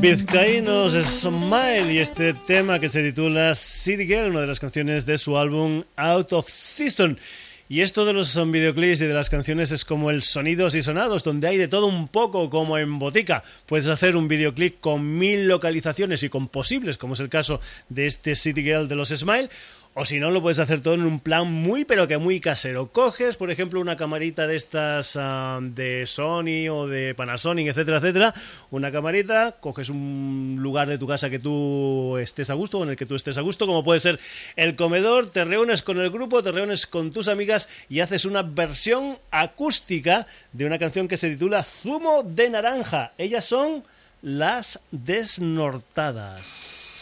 Vizcaínos 0.00 0.94
Smile 0.94 1.92
y 1.92 1.98
este 1.98 2.34
tema 2.34 2.80
que 2.80 2.88
se 2.88 3.02
titula 3.02 3.54
City 3.54 4.06
Girl, 4.06 4.30
una 4.30 4.40
de 4.40 4.48
las 4.48 4.58
canciones 4.58 5.06
de 5.06 5.16
su 5.18 5.38
álbum 5.38 5.84
Out 5.96 6.32
of 6.32 6.48
Season. 6.48 7.16
Y 7.68 7.80
esto 7.80 8.04
de 8.04 8.12
los 8.12 8.34
videoclips 8.50 9.02
y 9.02 9.06
de 9.06 9.14
las 9.14 9.30
canciones 9.30 9.70
es 9.70 9.84
como 9.84 10.10
el 10.10 10.22
sonidos 10.22 10.74
y 10.74 10.82
sonados, 10.82 11.22
donde 11.22 11.46
hay 11.46 11.58
de 11.58 11.68
todo 11.68 11.86
un 11.86 12.08
poco 12.08 12.50
como 12.50 12.76
en 12.76 12.98
botica. 12.98 13.44
Puedes 13.66 13.86
hacer 13.86 14.16
un 14.16 14.26
videoclip 14.26 14.80
con 14.80 15.16
mil 15.16 15.46
localizaciones 15.46 16.22
y 16.24 16.28
con 16.28 16.48
posibles, 16.48 16.98
como 16.98 17.14
es 17.14 17.20
el 17.20 17.28
caso 17.28 17.60
de 17.88 18.06
este 18.06 18.34
City 18.34 18.62
Girl 18.62 18.88
de 18.88 18.96
los 18.96 19.10
Smile, 19.10 19.48
O 19.94 20.06
si 20.06 20.18
no, 20.18 20.30
lo 20.30 20.40
puedes 20.40 20.58
hacer 20.58 20.80
todo 20.80 20.94
en 20.94 21.02
un 21.02 21.20
plan 21.20 21.52
muy, 21.52 21.84
pero 21.84 22.08
que 22.08 22.16
muy 22.16 22.40
casero. 22.40 22.88
Coges, 22.88 23.36
por 23.36 23.50
ejemplo, 23.50 23.78
una 23.78 23.98
camarita 23.98 24.46
de 24.46 24.56
estas 24.56 25.18
ah, 25.20 25.58
de 25.60 26.06
Sony 26.06 26.70
o 26.70 26.88
de 26.88 27.14
Panasonic, 27.14 27.68
etcétera, 27.68 27.98
etcétera. 27.98 28.32
Una 28.70 28.90
camarita, 28.90 29.56
coges 29.60 29.90
un 29.90 30.56
lugar 30.60 30.88
de 30.88 30.96
tu 30.96 31.06
casa 31.06 31.28
que 31.28 31.38
tú 31.38 32.16
estés 32.16 32.48
a 32.48 32.54
gusto, 32.54 32.78
o 32.78 32.84
en 32.84 32.88
el 32.88 32.96
que 32.96 33.04
tú 33.04 33.16
estés 33.16 33.36
a 33.36 33.42
gusto, 33.42 33.66
como 33.66 33.84
puede 33.84 34.00
ser 34.00 34.18
el 34.56 34.76
comedor, 34.76 35.28
te 35.28 35.44
reúnes 35.44 35.82
con 35.82 36.00
el 36.00 36.10
grupo, 36.10 36.42
te 36.42 36.52
reúnes 36.52 36.86
con 36.86 37.12
tus 37.12 37.28
amigas 37.28 37.68
y 37.90 38.00
haces 38.00 38.24
una 38.24 38.40
versión 38.40 39.18
acústica 39.30 40.26
de 40.52 40.64
una 40.64 40.78
canción 40.78 41.06
que 41.06 41.18
se 41.18 41.28
titula 41.28 41.64
Zumo 41.64 42.22
de 42.22 42.48
Naranja. 42.48 43.12
Ellas 43.18 43.44
son 43.44 43.84
las 44.22 44.80
desnortadas. 44.90 47.01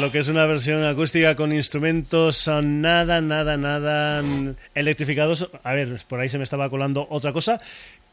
Lo 0.00 0.10
que 0.10 0.18
es 0.18 0.28
una 0.28 0.46
versión 0.46 0.82
acústica 0.84 1.36
con 1.36 1.52
instrumentos 1.52 2.48
nada, 2.62 3.20
nada, 3.20 3.58
nada 3.58 4.22
electrificados. 4.74 5.50
A 5.62 5.74
ver, 5.74 6.00
por 6.08 6.20
ahí 6.20 6.28
se 6.30 6.38
me 6.38 6.44
estaba 6.44 6.70
colando 6.70 7.06
otra 7.10 7.34
cosa. 7.34 7.60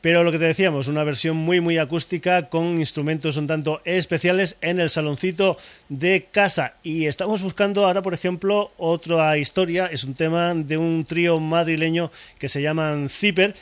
Pero 0.02 0.24
lo 0.24 0.32
que 0.32 0.38
te 0.38 0.46
decíamos, 0.46 0.90
una 0.90 1.06
versión 1.06 1.38
muy 1.38 1.62
muy 1.62 1.78
acústica 1.78 2.50
con 2.50 2.78
instrumentos 2.78 3.38
un 3.38 3.48
tanto 3.48 3.82
especiales 3.86 4.58
en 4.62 4.82
el 4.82 4.90
saloncito 4.90 5.58
de 5.88 6.28
casa. 6.30 6.74
Y 6.84 7.06
estamos 7.06 7.42
buscando 7.42 7.86
ahora, 7.86 8.02
por 8.02 8.14
ejemplo, 8.14 8.72
otra 8.78 9.38
historia. 9.38 9.88
Es 9.88 10.04
un 10.04 10.14
tema 10.14 10.54
de 10.54 10.78
un 10.78 11.06
trío 11.06 11.40
madrileño 11.40 12.12
que 12.38 12.50
se 12.50 12.62
llaman 12.62 13.08
Zipper 13.08 13.56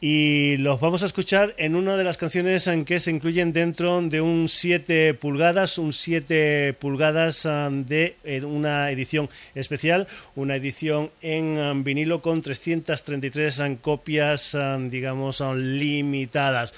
y 0.00 0.56
los 0.58 0.80
vamos 0.80 1.02
a 1.02 1.06
escuchar 1.06 1.54
en 1.56 1.76
una 1.76 1.96
de 1.96 2.04
las 2.04 2.18
canciones 2.18 2.66
en 2.66 2.84
que 2.84 3.00
se 3.00 3.10
incluyen 3.10 3.52
dentro 3.52 4.00
de 4.02 4.20
un 4.20 4.48
7 4.48 5.14
pulgadas, 5.14 5.78
un 5.78 5.92
7 5.92 6.74
pulgadas 6.78 7.44
um, 7.46 7.84
de 7.84 8.16
eh, 8.24 8.44
una 8.44 8.90
edición 8.90 9.30
especial, 9.54 10.06
una 10.36 10.56
edición 10.56 11.10
en 11.22 11.58
um, 11.58 11.84
vinilo 11.84 12.20
con 12.20 12.42
333 12.42 13.58
um, 13.60 13.76
copias, 13.76 14.56
digamos, 14.90 15.40
limitadas 15.40 16.74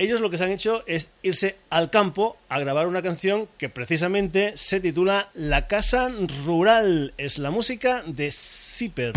ellos 0.00 0.22
lo 0.22 0.30
que 0.30 0.38
se 0.38 0.44
han 0.44 0.50
hecho 0.50 0.82
es 0.86 1.10
irse 1.22 1.56
al 1.68 1.90
campo 1.90 2.38
a 2.48 2.58
grabar 2.58 2.86
una 2.86 3.02
canción 3.02 3.48
que 3.58 3.68
precisamente 3.68 4.56
se 4.56 4.80
titula 4.80 5.28
La 5.34 5.66
Casa 5.66 6.10
Rural. 6.46 7.12
Es 7.18 7.36
la 7.36 7.50
música 7.50 8.02
de 8.06 8.32
Zipper. 8.32 9.12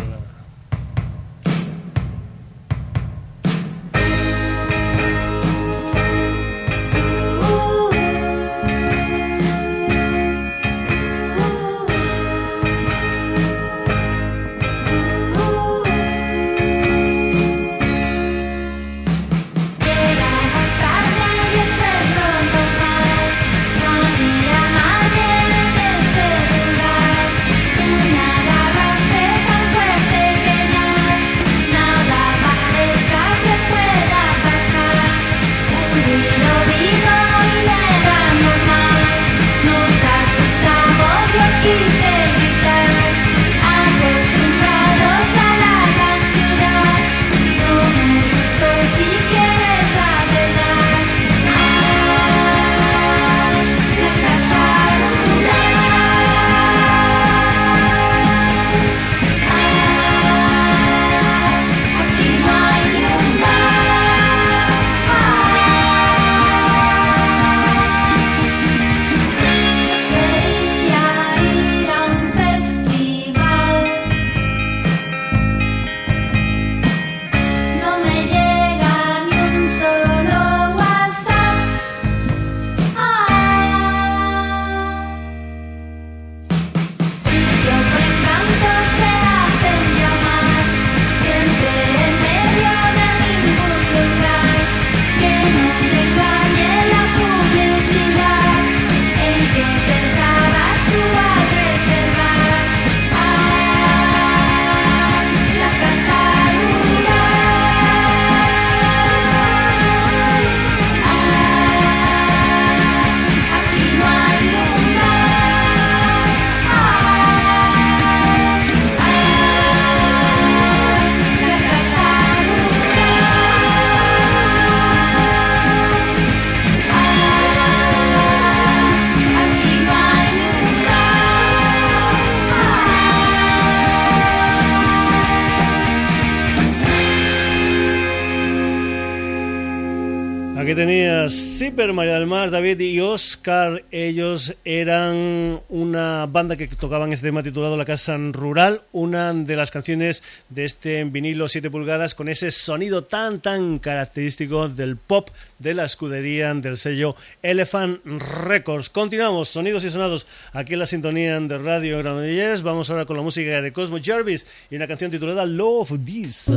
Tenías 140.75 141.33
Zipper, 141.33 141.93
María 141.93 142.15
del 142.15 142.25
Mar, 142.25 142.49
David 142.49 142.79
y 142.79 142.99
Oscar. 142.99 143.83
Ellos 143.91 144.55
eran 144.65 145.59
una 145.69 146.25
banda 146.25 146.55
que 146.55 146.67
tocaban 146.67 147.13
este 147.13 147.27
tema 147.27 147.43
titulado 147.43 147.77
La 147.77 147.85
Casa 147.85 148.17
Rural, 148.17 148.81
una 148.91 149.33
de 149.33 149.55
las 149.55 149.69
canciones 149.69 150.23
de 150.49 150.65
este 150.65 151.03
vinilo 151.03 151.47
7 151.47 151.69
pulgadas 151.69 152.15
con 152.15 152.27
ese 152.27 152.49
sonido 152.49 153.03
tan 153.03 153.39
tan 153.39 153.77
característico 153.77 154.67
del 154.67 154.97
pop 154.97 155.29
de 155.59 155.75
la 155.75 155.85
escudería 155.85 156.53
del 156.55 156.77
sello 156.77 157.15
Elephant 157.43 158.03
Records. 158.05 158.89
Continuamos, 158.89 159.49
sonidos 159.49 159.83
y 159.83 159.91
sonados 159.91 160.25
aquí 160.53 160.73
en 160.73 160.79
la 160.79 160.87
sintonía 160.87 161.39
de 161.39 161.57
Radio 161.59 161.99
Granollers. 161.99 162.63
Vamos 162.63 162.89
ahora 162.89 163.05
con 163.05 163.15
la 163.15 163.21
música 163.21 163.61
de 163.61 163.71
Cosmo 163.71 163.97
Jarvis 164.03 164.47
y 164.71 164.75
una 164.75 164.87
canción 164.87 165.11
titulada 165.11 165.45
Love 165.45 165.99
This. 166.03 166.51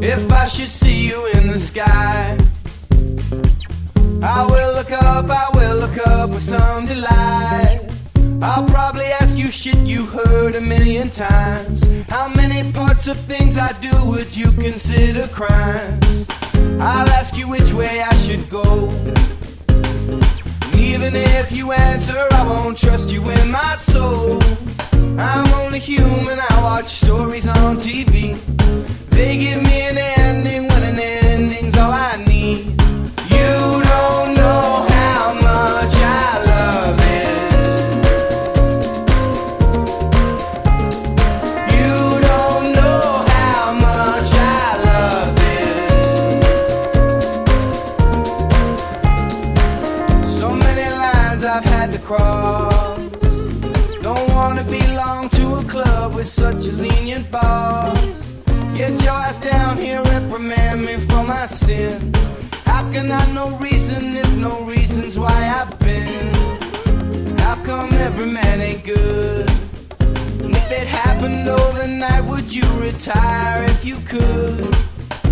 If 0.00 0.30
I 0.30 0.44
should 0.44 0.70
see 0.70 1.08
you 1.08 1.26
in 1.34 1.48
the 1.48 1.58
sky, 1.58 2.38
I 4.22 4.46
will 4.46 4.74
look 4.74 4.92
up, 4.92 5.28
I 5.28 5.50
will 5.54 5.76
look 5.78 5.98
up 6.06 6.30
with 6.30 6.42
some 6.42 6.86
delight. 6.86 7.80
I'll 8.40 8.64
probably 8.66 9.06
ask 9.06 9.36
you 9.36 9.50
shit 9.50 9.78
you 9.78 10.06
heard 10.06 10.54
a 10.54 10.60
million 10.60 11.10
times. 11.10 11.82
How 12.08 12.28
many 12.28 12.70
parts 12.70 13.08
of 13.08 13.18
things 13.22 13.58
I 13.58 13.72
do 13.80 13.90
would 14.08 14.36
you 14.36 14.52
consider 14.52 15.26
crimes? 15.28 16.26
I'll 16.78 17.08
ask 17.08 17.36
you 17.36 17.48
which 17.48 17.72
way 17.72 18.02
I 18.02 18.14
should 18.14 18.48
go. 18.48 18.90
Even 20.76 21.14
if 21.14 21.52
you 21.52 21.72
answer, 21.72 22.26
I 22.32 22.46
won't 22.48 22.78
trust 22.78 23.12
you 23.12 23.22
in 23.28 23.50
my 23.50 23.76
soul. 23.92 24.40
I'm 25.18 25.52
only 25.54 25.78
human, 25.78 26.38
I 26.38 26.60
watch 26.62 26.88
stories 26.88 27.46
on 27.46 27.76
TV. 27.76 28.38
They 29.10 29.38
give 29.38 29.62
me 29.62 29.80
an 29.82 29.98
ending 29.98 30.68
when 30.68 30.82
an 30.82 30.98
ending's 30.98 31.23
reprimand 60.74 61.00
me 61.00 61.06
for 61.06 61.24
my 61.24 61.46
sins. 61.46 62.16
How 62.64 62.90
can 62.90 63.10
I 63.10 63.24
know 63.32 63.56
reason 63.58 64.16
if 64.16 64.36
no 64.36 64.64
reason's 64.64 65.18
why 65.18 65.28
I've 65.28 65.78
been? 65.78 66.34
How 67.38 67.56
come 67.64 67.92
every 67.92 68.26
man 68.26 68.60
ain't 68.60 68.84
good? 68.84 69.48
And 70.42 70.54
if 70.56 70.70
it 70.70 70.86
happened 70.86 71.48
overnight, 71.48 72.24
would 72.24 72.54
you 72.54 72.66
retire 72.80 73.64
if 73.64 73.84
you 73.84 73.96
could? 74.06 74.74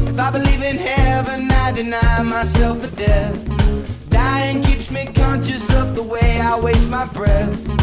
If 0.09 0.18
I 0.18 0.31
believe 0.31 0.62
in 0.62 0.76
heaven, 0.76 1.50
I 1.50 1.72
deny 1.72 2.22
myself 2.22 2.85
a 2.85 2.88
death. 2.88 4.09
Dying 4.11 4.62
keeps 4.62 4.90
me 4.90 5.07
conscious 5.07 5.64
of 5.74 5.94
the 5.94 6.02
way 6.02 6.40
I 6.40 6.59
waste 6.61 6.88
my 6.88 7.07
breath. 7.07 7.82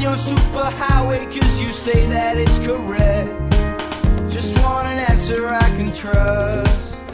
Join 0.00 0.12
your 0.12 0.18
superhighway 0.18 1.26
cause 1.26 1.60
you 1.60 1.72
say 1.72 2.06
that 2.06 2.38
it's 2.38 2.58
correct? 2.60 3.52
Just 4.32 4.56
want 4.62 4.86
an 4.88 4.98
answer 4.98 5.46
I 5.46 5.68
can 5.76 5.92
trust. 5.92 7.04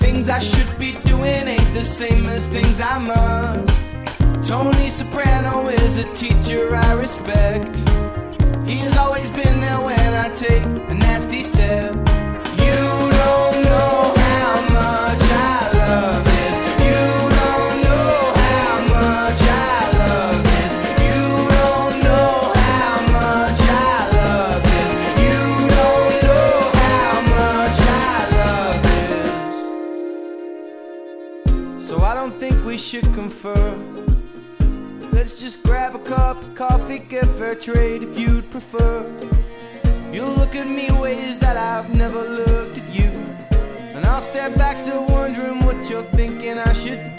Things 0.00 0.28
I 0.28 0.40
should 0.40 0.76
be 0.76 0.94
doing 1.04 1.46
ain't 1.46 1.74
the 1.74 1.84
same 1.84 2.26
as 2.26 2.48
things 2.48 2.80
I 2.80 2.98
must. 2.98 4.48
Tony 4.48 4.90
Soprano 4.90 5.68
is 5.68 5.98
a 5.98 6.14
teacher 6.14 6.74
I 6.74 6.94
respect. 6.94 7.76
He's 8.66 8.96
always 8.96 9.30
been 9.30 9.60
there 9.60 9.80
when 9.80 10.14
I 10.14 10.34
take 10.34 10.64
a 10.64 10.94
nasty 10.94 11.44
step. 11.44 11.94
Confer. 33.28 33.76
Let's 35.12 35.38
just 35.38 35.62
grab 35.62 35.94
a 35.94 35.98
cup 35.98 36.42
of 36.42 36.54
coffee, 36.54 36.98
get 36.98 37.26
fair 37.36 37.54
trade 37.54 38.02
if 38.02 38.18
you'd 38.18 38.50
prefer. 38.50 39.04
You'll 40.10 40.32
look 40.40 40.56
at 40.56 40.66
me 40.66 40.90
ways 40.92 41.38
that 41.40 41.58
I've 41.58 41.94
never 41.94 42.22
looked 42.22 42.78
at 42.78 42.88
you. 42.94 43.10
And 43.94 44.06
I'll 44.06 44.22
step 44.22 44.56
back, 44.56 44.78
still 44.78 45.04
wondering 45.04 45.62
what 45.66 45.90
you're 45.90 46.10
thinking 46.16 46.56
I 46.58 46.72
should 46.72 47.17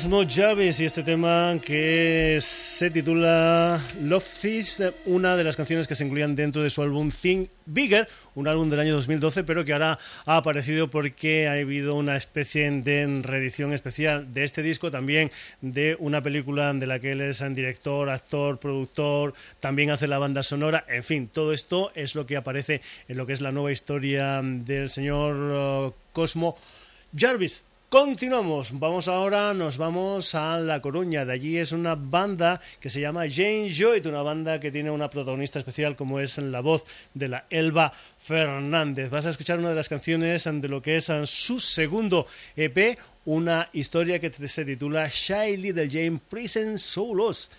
Cosmo 0.00 0.24
Jarvis 0.26 0.80
y 0.80 0.86
este 0.86 1.02
tema 1.02 1.60
que 1.62 2.38
se 2.40 2.90
titula 2.90 3.78
Love 4.00 4.24
This, 4.40 4.82
una 5.04 5.36
de 5.36 5.44
las 5.44 5.58
canciones 5.58 5.86
que 5.86 5.94
se 5.94 6.04
incluían 6.04 6.34
dentro 6.34 6.62
de 6.62 6.70
su 6.70 6.80
álbum 6.80 7.10
Think 7.10 7.50
Bigger, 7.66 8.08
un 8.34 8.48
álbum 8.48 8.70
del 8.70 8.80
año 8.80 8.94
2012, 8.94 9.44
pero 9.44 9.62
que 9.62 9.74
ahora 9.74 9.98
ha 10.24 10.36
aparecido 10.38 10.88
porque 10.88 11.48
ha 11.48 11.52
habido 11.52 11.96
una 11.96 12.16
especie 12.16 12.70
de 12.70 13.20
reedición 13.22 13.74
especial 13.74 14.32
de 14.32 14.44
este 14.44 14.62
disco, 14.62 14.90
también 14.90 15.30
de 15.60 15.98
una 15.98 16.22
película 16.22 16.72
de 16.72 16.86
la 16.86 16.98
que 16.98 17.12
él 17.12 17.20
es 17.20 17.44
director, 17.54 18.08
actor, 18.08 18.58
productor, 18.58 19.34
también 19.60 19.90
hace 19.90 20.08
la 20.08 20.18
banda 20.18 20.42
sonora, 20.42 20.82
en 20.88 21.04
fin, 21.04 21.28
todo 21.28 21.52
esto 21.52 21.92
es 21.94 22.14
lo 22.14 22.24
que 22.24 22.38
aparece 22.38 22.80
en 23.06 23.18
lo 23.18 23.26
que 23.26 23.34
es 23.34 23.42
la 23.42 23.52
nueva 23.52 23.70
historia 23.70 24.40
del 24.42 24.88
señor 24.88 25.90
eh, 25.90 25.92
Cosmo 26.14 26.56
Jarvis. 27.14 27.64
Continuamos, 27.90 28.78
vamos 28.78 29.08
ahora, 29.08 29.52
nos 29.52 29.76
vamos 29.76 30.36
a 30.36 30.60
La 30.60 30.80
Coruña. 30.80 31.24
De 31.24 31.32
allí 31.32 31.58
es 31.58 31.72
una 31.72 31.96
banda 31.96 32.60
que 32.78 32.88
se 32.88 33.00
llama 33.00 33.24
Jane 33.28 33.68
Joy, 33.68 34.00
una 34.06 34.22
banda 34.22 34.60
que 34.60 34.70
tiene 34.70 34.92
una 34.92 35.10
protagonista 35.10 35.58
especial 35.58 35.96
como 35.96 36.20
es 36.20 36.38
la 36.38 36.60
voz 36.60 36.84
de 37.14 37.26
la 37.26 37.46
Elba 37.50 37.92
Fernández. 38.16 39.10
Vas 39.10 39.26
a 39.26 39.30
escuchar 39.30 39.58
una 39.58 39.70
de 39.70 39.74
las 39.74 39.88
canciones 39.88 40.44
de 40.44 40.68
lo 40.68 40.80
que 40.80 40.98
es 40.98 41.10
su 41.24 41.58
segundo 41.58 42.28
EP, 42.54 42.96
una 43.24 43.68
historia 43.72 44.20
que 44.20 44.30
se 44.32 44.64
titula 44.64 45.08
Shy 45.08 45.56
Little 45.56 45.90
Jane 45.90 46.20
Prison 46.30 46.78
Solos. 46.78 47.50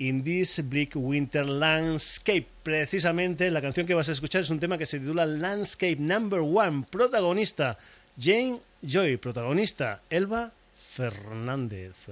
In 0.00 0.24
this 0.24 0.60
bleak 0.68 0.96
winter 0.96 1.46
landscape. 1.46 2.48
Precisamente 2.64 3.48
la 3.52 3.62
canción 3.62 3.86
que 3.86 3.94
vas 3.94 4.08
a 4.08 4.12
escuchar 4.12 4.42
es 4.42 4.50
un 4.50 4.58
tema 4.58 4.76
que 4.76 4.86
se 4.86 4.98
titula 4.98 5.24
Landscape 5.24 5.98
Number 6.00 6.40
One. 6.40 6.84
Protagonista 6.90 7.78
Jane 8.20 8.58
Joy, 8.82 9.16
protagonista 9.16 10.00
Elba 10.08 10.52
Fernández. 10.94 12.08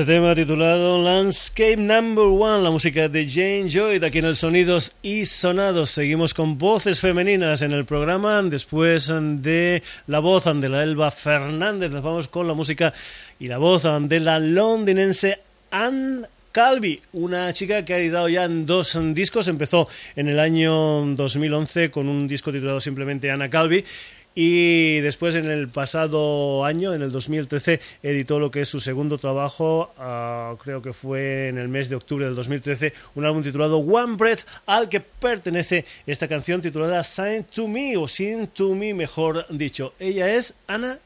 Este 0.00 0.14
tema 0.14 0.34
titulado 0.34 1.02
Landscape 1.02 1.76
Number 1.76 2.24
One, 2.24 2.62
la 2.62 2.70
música 2.70 3.06
de 3.06 3.28
Jane 3.28 3.68
Joy, 3.68 4.02
aquí 4.02 4.20
en 4.20 4.24
el 4.24 4.34
Sonidos 4.34 4.96
y 5.02 5.26
Sonados. 5.26 5.90
Seguimos 5.90 6.32
con 6.32 6.56
voces 6.56 7.00
femeninas 7.02 7.60
en 7.60 7.72
el 7.72 7.84
programa. 7.84 8.42
Después 8.42 9.12
de 9.12 9.82
la 10.06 10.20
voz 10.20 10.44
de 10.46 10.68
la 10.70 10.84
Elba 10.84 11.10
Fernández, 11.10 11.90
nos 11.90 12.02
vamos 12.02 12.28
con 12.28 12.48
la 12.48 12.54
música 12.54 12.94
y 13.38 13.48
la 13.48 13.58
voz 13.58 13.82
de 14.08 14.20
la 14.20 14.38
londinense 14.38 15.38
Anne 15.70 16.26
Calvi, 16.50 17.00
una 17.12 17.52
chica 17.52 17.84
que 17.84 17.92
ha 17.92 17.98
editado 17.98 18.28
ya 18.28 18.48
dos 18.48 18.98
discos, 19.12 19.48
empezó 19.48 19.86
en 20.16 20.28
el 20.28 20.40
año 20.40 21.04
2011 21.14 21.90
con 21.90 22.08
un 22.08 22.26
disco 22.26 22.50
titulado 22.50 22.80
simplemente 22.80 23.30
Ana 23.30 23.50
Calvi 23.50 23.84
y 24.34 25.00
después 25.00 25.34
en 25.34 25.50
el 25.50 25.68
pasado 25.68 26.64
año, 26.64 26.94
en 26.94 27.02
el 27.02 27.10
2013, 27.10 27.80
editó 28.02 28.38
lo 28.38 28.50
que 28.50 28.60
es 28.60 28.68
su 28.68 28.80
segundo 28.80 29.18
trabajo, 29.18 29.92
uh, 29.98 30.56
creo 30.58 30.82
que 30.82 30.92
fue 30.92 31.48
en 31.48 31.58
el 31.58 31.68
mes 31.68 31.88
de 31.88 31.96
octubre 31.96 32.26
del 32.26 32.34
2013, 32.34 32.92
un 33.16 33.26
álbum 33.26 33.42
titulado 33.42 33.78
One 33.78 34.16
Breath, 34.16 34.40
al 34.66 34.88
que 34.88 35.00
pertenece 35.00 35.84
esta 36.06 36.28
canción 36.28 36.62
titulada 36.62 37.02
Sign 37.02 37.44
to 37.44 37.66
Me, 37.66 37.96
o 37.96 38.06
Sin 38.06 38.46
to 38.46 38.74
Me, 38.74 38.94
mejor 38.94 39.46
dicho. 39.48 39.94
Ella 39.98 40.32
es 40.32 40.54
Ana 40.66 40.98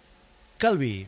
Calvi. 0.59 1.07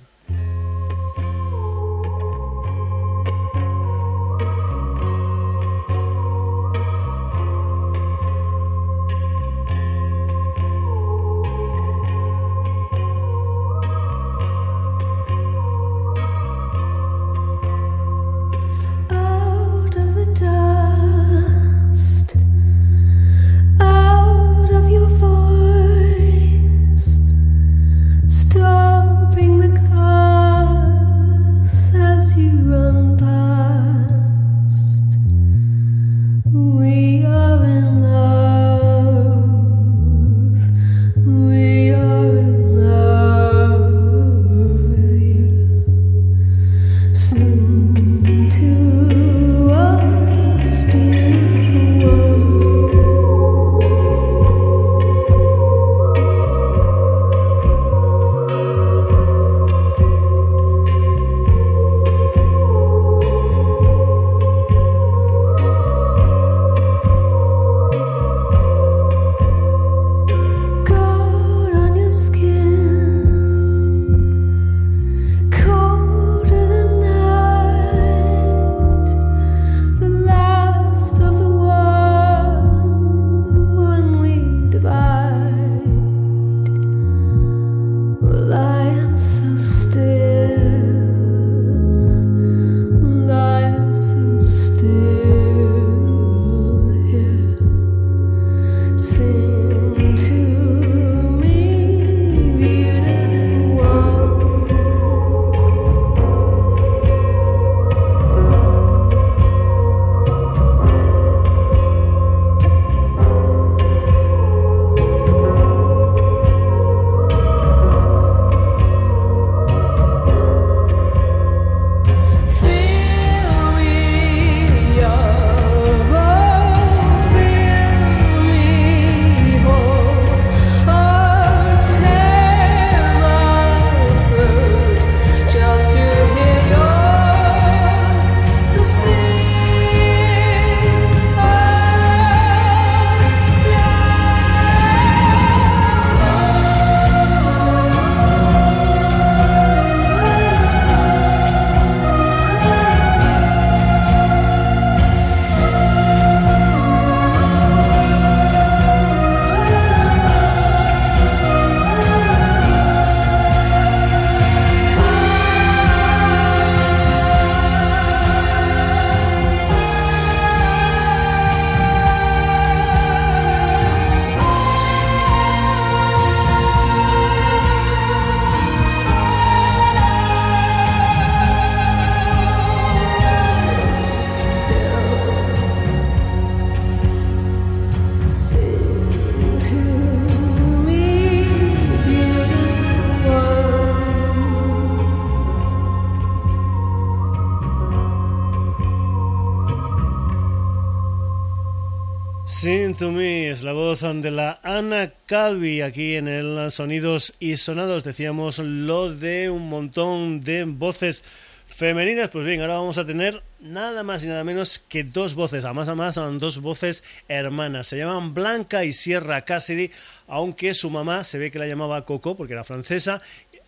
Sonidos 206.77 207.33
y 207.41 207.57
Sonados. 207.57 208.05
Decíamos 208.05 208.59
lo 208.59 209.11
de 209.11 209.49
un 209.49 209.71
montón 209.71 210.43
de 210.43 210.65
voces 210.65 211.25
femeninas. 211.67 212.29
Pues 212.29 212.45
bien, 212.45 212.61
ahora 212.61 212.75
vamos 212.75 212.99
a 212.99 213.07
tener 213.07 213.43
nada 213.61 214.03
más 214.03 214.23
y 214.25 214.27
nada 214.27 214.45
menos 214.45 214.79
que 214.79 215.03
dos 215.03 215.35
voces, 215.35 215.65
a 215.65 215.73
más 215.73 215.89
a 215.89 215.95
más 215.95 216.17
son 216.17 216.39
dos 216.39 216.61
voces 216.61 217.03
hermanas. 217.29 217.87
Se 217.87 217.97
llaman 217.97 218.35
Blanca 218.35 218.85
y 218.85 218.93
Sierra 218.93 219.41
Cassidy, 219.41 219.91
aunque 220.29 220.75
su 220.75 220.91
mamá 220.91 221.25
se 221.25 221.39
ve 221.39 221.51
que 221.51 221.59
la 221.59 221.67
llamaba 221.67 222.05
Coco 222.05 222.37
porque 222.37 222.53
era 222.53 222.63
francesa. 222.63 223.23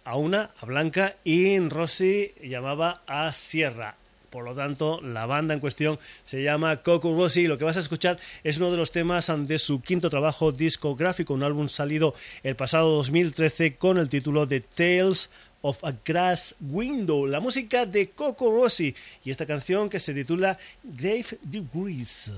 A 0.04 0.16
una, 0.16 0.50
a 0.60 0.66
Blanca, 0.66 1.14
y 1.24 1.58
Rosy 1.60 2.32
llamaba 2.42 3.00
a 3.06 3.32
Sierra. 3.32 3.96
Por 4.30 4.44
lo 4.44 4.54
tanto, 4.54 5.00
la 5.00 5.26
banda 5.26 5.54
en 5.54 5.60
cuestión 5.60 5.98
se 6.22 6.42
llama 6.42 6.82
Coco 6.82 7.16
Rossi 7.16 7.42
y 7.42 7.46
lo 7.46 7.56
que 7.56 7.64
vas 7.64 7.76
a 7.76 7.80
escuchar 7.80 8.18
es 8.44 8.58
uno 8.58 8.70
de 8.70 8.76
los 8.76 8.92
temas 8.92 9.32
de 9.46 9.58
su 9.58 9.80
quinto 9.80 10.10
trabajo 10.10 10.52
discográfico, 10.52 11.32
un 11.34 11.42
álbum 11.42 11.68
salido 11.68 12.14
el 12.42 12.54
pasado 12.54 12.96
2013 12.96 13.76
con 13.76 13.96
el 13.98 14.08
título 14.08 14.44
de 14.46 14.60
Tales 14.60 15.30
of 15.62 15.82
a 15.82 15.92
Grass 16.04 16.54
Window, 16.60 17.26
la 17.26 17.40
música 17.40 17.86
de 17.86 18.10
Coco 18.10 18.52
Rossi 18.52 18.94
y 19.24 19.30
esta 19.30 19.46
canción 19.46 19.88
que 19.88 19.98
se 19.98 20.14
titula 20.14 20.56
Grave 20.84 21.38
Degrees. 21.42 22.30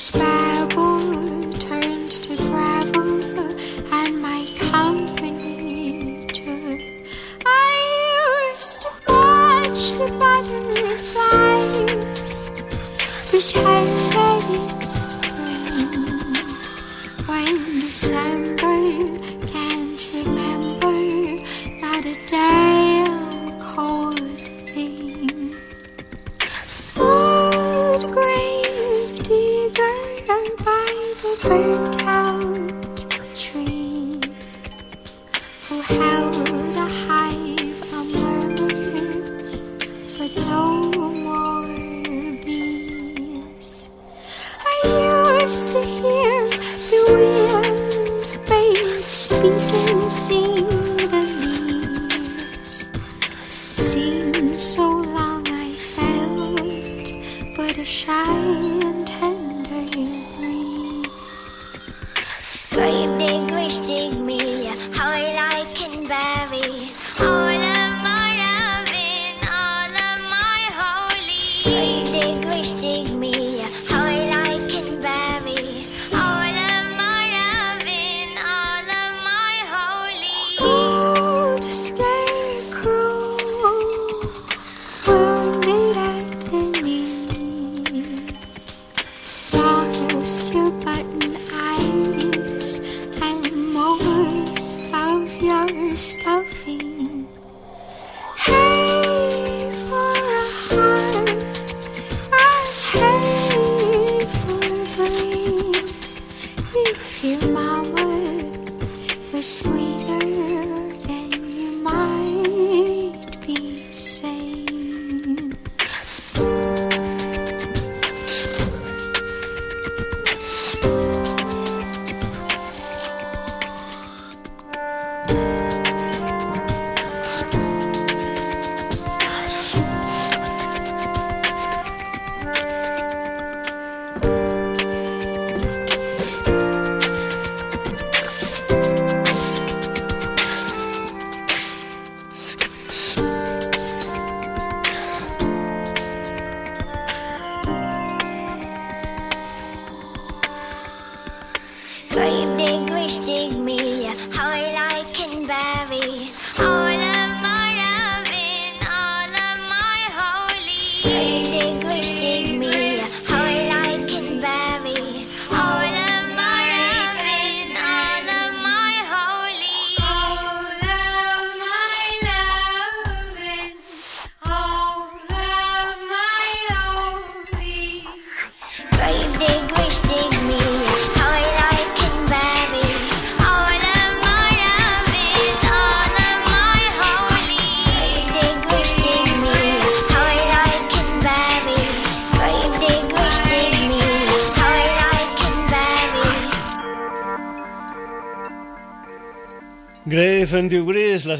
spy. 0.00 0.39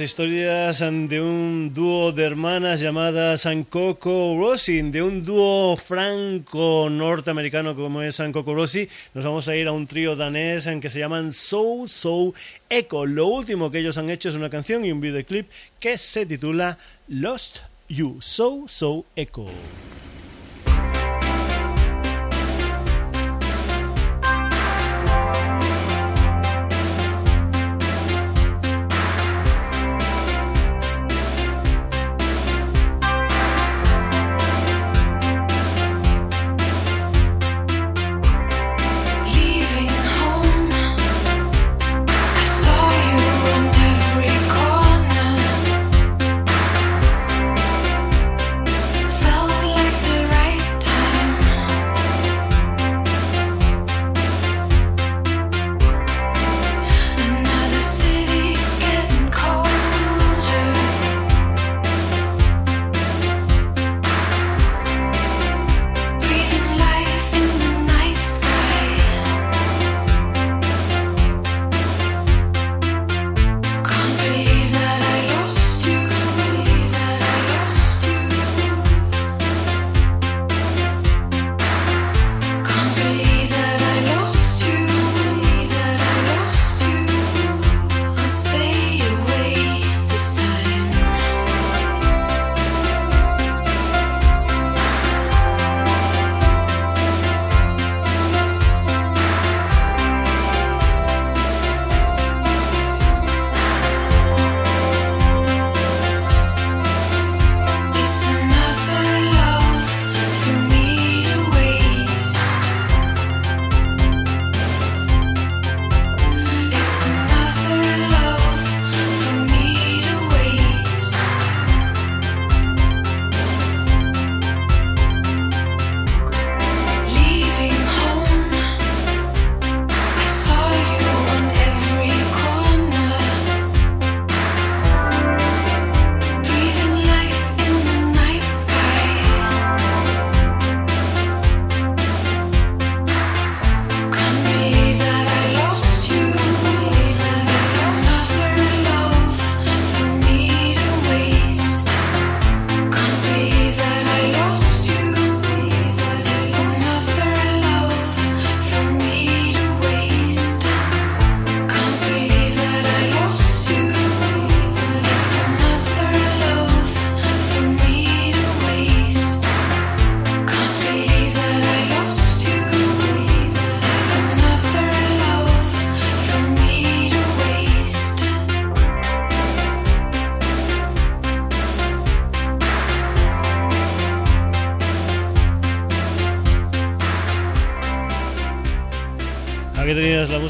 Historias 0.01 0.79
de 0.81 1.21
un 1.21 1.73
dúo 1.75 2.13
de 2.13 2.25
hermanas 2.25 2.81
llamadas 2.81 3.47
Coco 3.69 4.37
Rossi, 4.39 4.83
de 4.83 5.03
un 5.03 5.25
dúo 5.25 5.77
franco-norteamericano 5.77 7.75
como 7.75 8.01
es 8.03 8.23
Coco 8.33 8.55
Rossi. 8.55 8.89
Nos 9.15 9.25
vamos 9.25 9.49
a 9.49 9.57
ir 9.57 9.67
a 9.69 9.73
un 9.73 9.87
trío 9.87 10.17
danés 10.17 10.67
en 10.67 10.81
que 10.81 10.91
se 10.91 11.01
llaman 11.01 11.33
So 11.33 11.87
So 11.87 12.33
Echo. 12.69 13.05
Lo 13.05 13.27
último 13.27 13.71
que 13.71 13.81
ellos 13.81 13.99
han 13.99 14.11
hecho 14.11 14.29
es 14.29 14.35
una 14.35 14.49
canción 14.49 14.85
y 14.85 14.93
un 14.93 15.01
videoclip 15.01 15.49
que 15.79 15.99
se 15.99 16.25
titula 16.25 16.79
Lost 17.09 17.59
You, 17.89 18.19
So 18.21 18.65
So 18.69 19.05
Echo. 19.17 19.47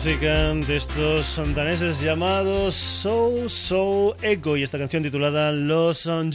Música 0.00 0.54
de 0.54 0.76
estos 0.76 1.42
daneses 1.54 2.00
llamados 2.00 2.74
So 2.74 3.50
So 3.50 4.16
Echo 4.22 4.56
y 4.56 4.62
esta 4.62 4.78
canción 4.78 5.02
titulada 5.02 5.52
Los 5.52 6.06
On. 6.06 6.30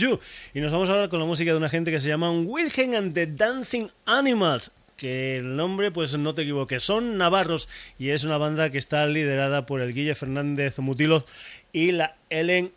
Y 0.53 0.59
nos 0.59 0.71
vamos 0.71 0.87
a 0.87 0.91
hablar 0.91 1.09
con 1.09 1.19
la 1.19 1.25
música 1.25 1.49
de 1.49 1.57
una 1.57 1.67
gente 1.67 1.89
que 1.89 1.99
se 1.99 2.07
llama 2.07 2.29
Wilhelm 2.29 2.93
and 2.93 3.13
the 3.15 3.25
Dancing 3.25 3.87
Animals 4.05 4.71
que 4.97 5.37
el 5.37 5.55
nombre, 5.55 5.89
pues 5.89 6.15
no 6.15 6.35
te 6.35 6.43
equivoques, 6.43 6.83
son 6.83 7.17
navarros 7.17 7.67
y 7.97 8.09
es 8.09 8.23
una 8.23 8.37
banda 8.37 8.69
que 8.69 8.77
está 8.77 9.07
liderada 9.07 9.65
por 9.65 9.81
el 9.81 9.95
Guille 9.95 10.13
Fernández 10.13 10.77
Mutilo 10.77 11.25
y 11.73 11.91
la 11.91 12.17
Ellen 12.29 12.71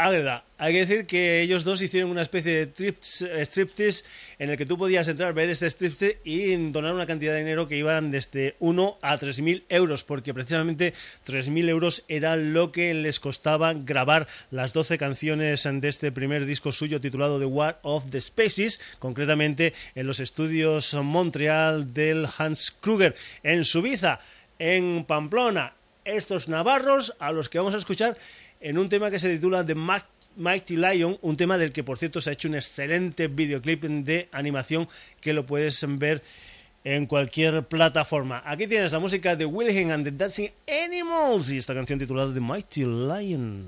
Ágreda. 0.00 0.44
Hay 0.56 0.72
que 0.72 0.86
decir 0.86 1.06
que 1.06 1.42
ellos 1.42 1.64
dos 1.64 1.82
hicieron 1.82 2.10
una 2.10 2.22
especie 2.22 2.54
de 2.54 2.66
trips, 2.66 3.22
striptease 3.22 4.04
en 4.38 4.50
el 4.50 4.56
que 4.56 4.64
tú 4.64 4.78
podías 4.78 5.08
entrar, 5.08 5.34
ver 5.34 5.50
este 5.50 5.68
striptease 5.68 6.18
y 6.24 6.56
donar 6.70 6.94
una 6.94 7.06
cantidad 7.06 7.32
de 7.32 7.40
dinero 7.40 7.68
que 7.68 7.76
iban 7.76 8.10
desde 8.10 8.56
1 8.60 8.98
a 9.02 9.18
3.000 9.18 9.64
euros, 9.68 10.04
porque 10.04 10.32
precisamente 10.32 10.94
3.000 11.26 11.68
euros 11.68 12.04
era 12.08 12.36
lo 12.36 12.72
que 12.72 12.94
les 12.94 13.20
costaba 13.20 13.74
grabar 13.74 14.26
las 14.50 14.72
12 14.72 14.96
canciones 14.96 15.68
de 15.70 15.88
este 15.88 16.12
primer 16.12 16.46
disco 16.46 16.72
suyo 16.72 17.00
titulado 17.00 17.38
The 17.38 17.44
War 17.44 17.78
of 17.82 18.10
the 18.10 18.20
Spaces, 18.20 18.80
concretamente 18.98 19.74
en 19.94 20.06
los 20.06 20.20
estudios 20.20 20.94
Montreal 20.94 21.92
del 21.92 22.26
Hans 22.38 22.70
Kruger, 22.70 23.14
en 23.42 23.64
Suiza, 23.64 24.20
en 24.58 25.04
Pamplona. 25.04 25.74
Estos 26.04 26.48
navarros 26.48 27.14
a 27.18 27.30
los 27.30 27.50
que 27.50 27.58
vamos 27.58 27.74
a 27.74 27.78
escuchar 27.78 28.16
en 28.60 28.78
un 28.78 28.88
tema 28.88 29.10
que 29.10 29.18
se 29.18 29.28
titula 29.30 29.64
The 29.64 29.74
Mighty 30.36 30.76
Lion, 30.76 31.18
un 31.22 31.36
tema 31.36 31.58
del 31.58 31.72
que 31.72 31.82
por 31.82 31.98
cierto 31.98 32.20
se 32.20 32.30
ha 32.30 32.32
hecho 32.34 32.48
un 32.48 32.54
excelente 32.54 33.28
videoclip 33.28 33.84
de 33.84 34.28
animación 34.32 34.88
que 35.20 35.32
lo 35.32 35.46
puedes 35.46 35.84
ver 35.98 36.22
en 36.84 37.06
cualquier 37.06 37.62
plataforma. 37.64 38.42
Aquí 38.44 38.66
tienes 38.66 38.92
la 38.92 38.98
música 38.98 39.36
de 39.36 39.44
Wilhelm 39.44 39.90
and 39.90 40.04
the 40.04 40.12
Dancing 40.12 40.50
Animals 40.84 41.50
y 41.50 41.58
esta 41.58 41.74
canción 41.74 41.98
titulada 41.98 42.32
The 42.32 42.40
Mighty 42.40 42.84
Lion. 42.84 43.66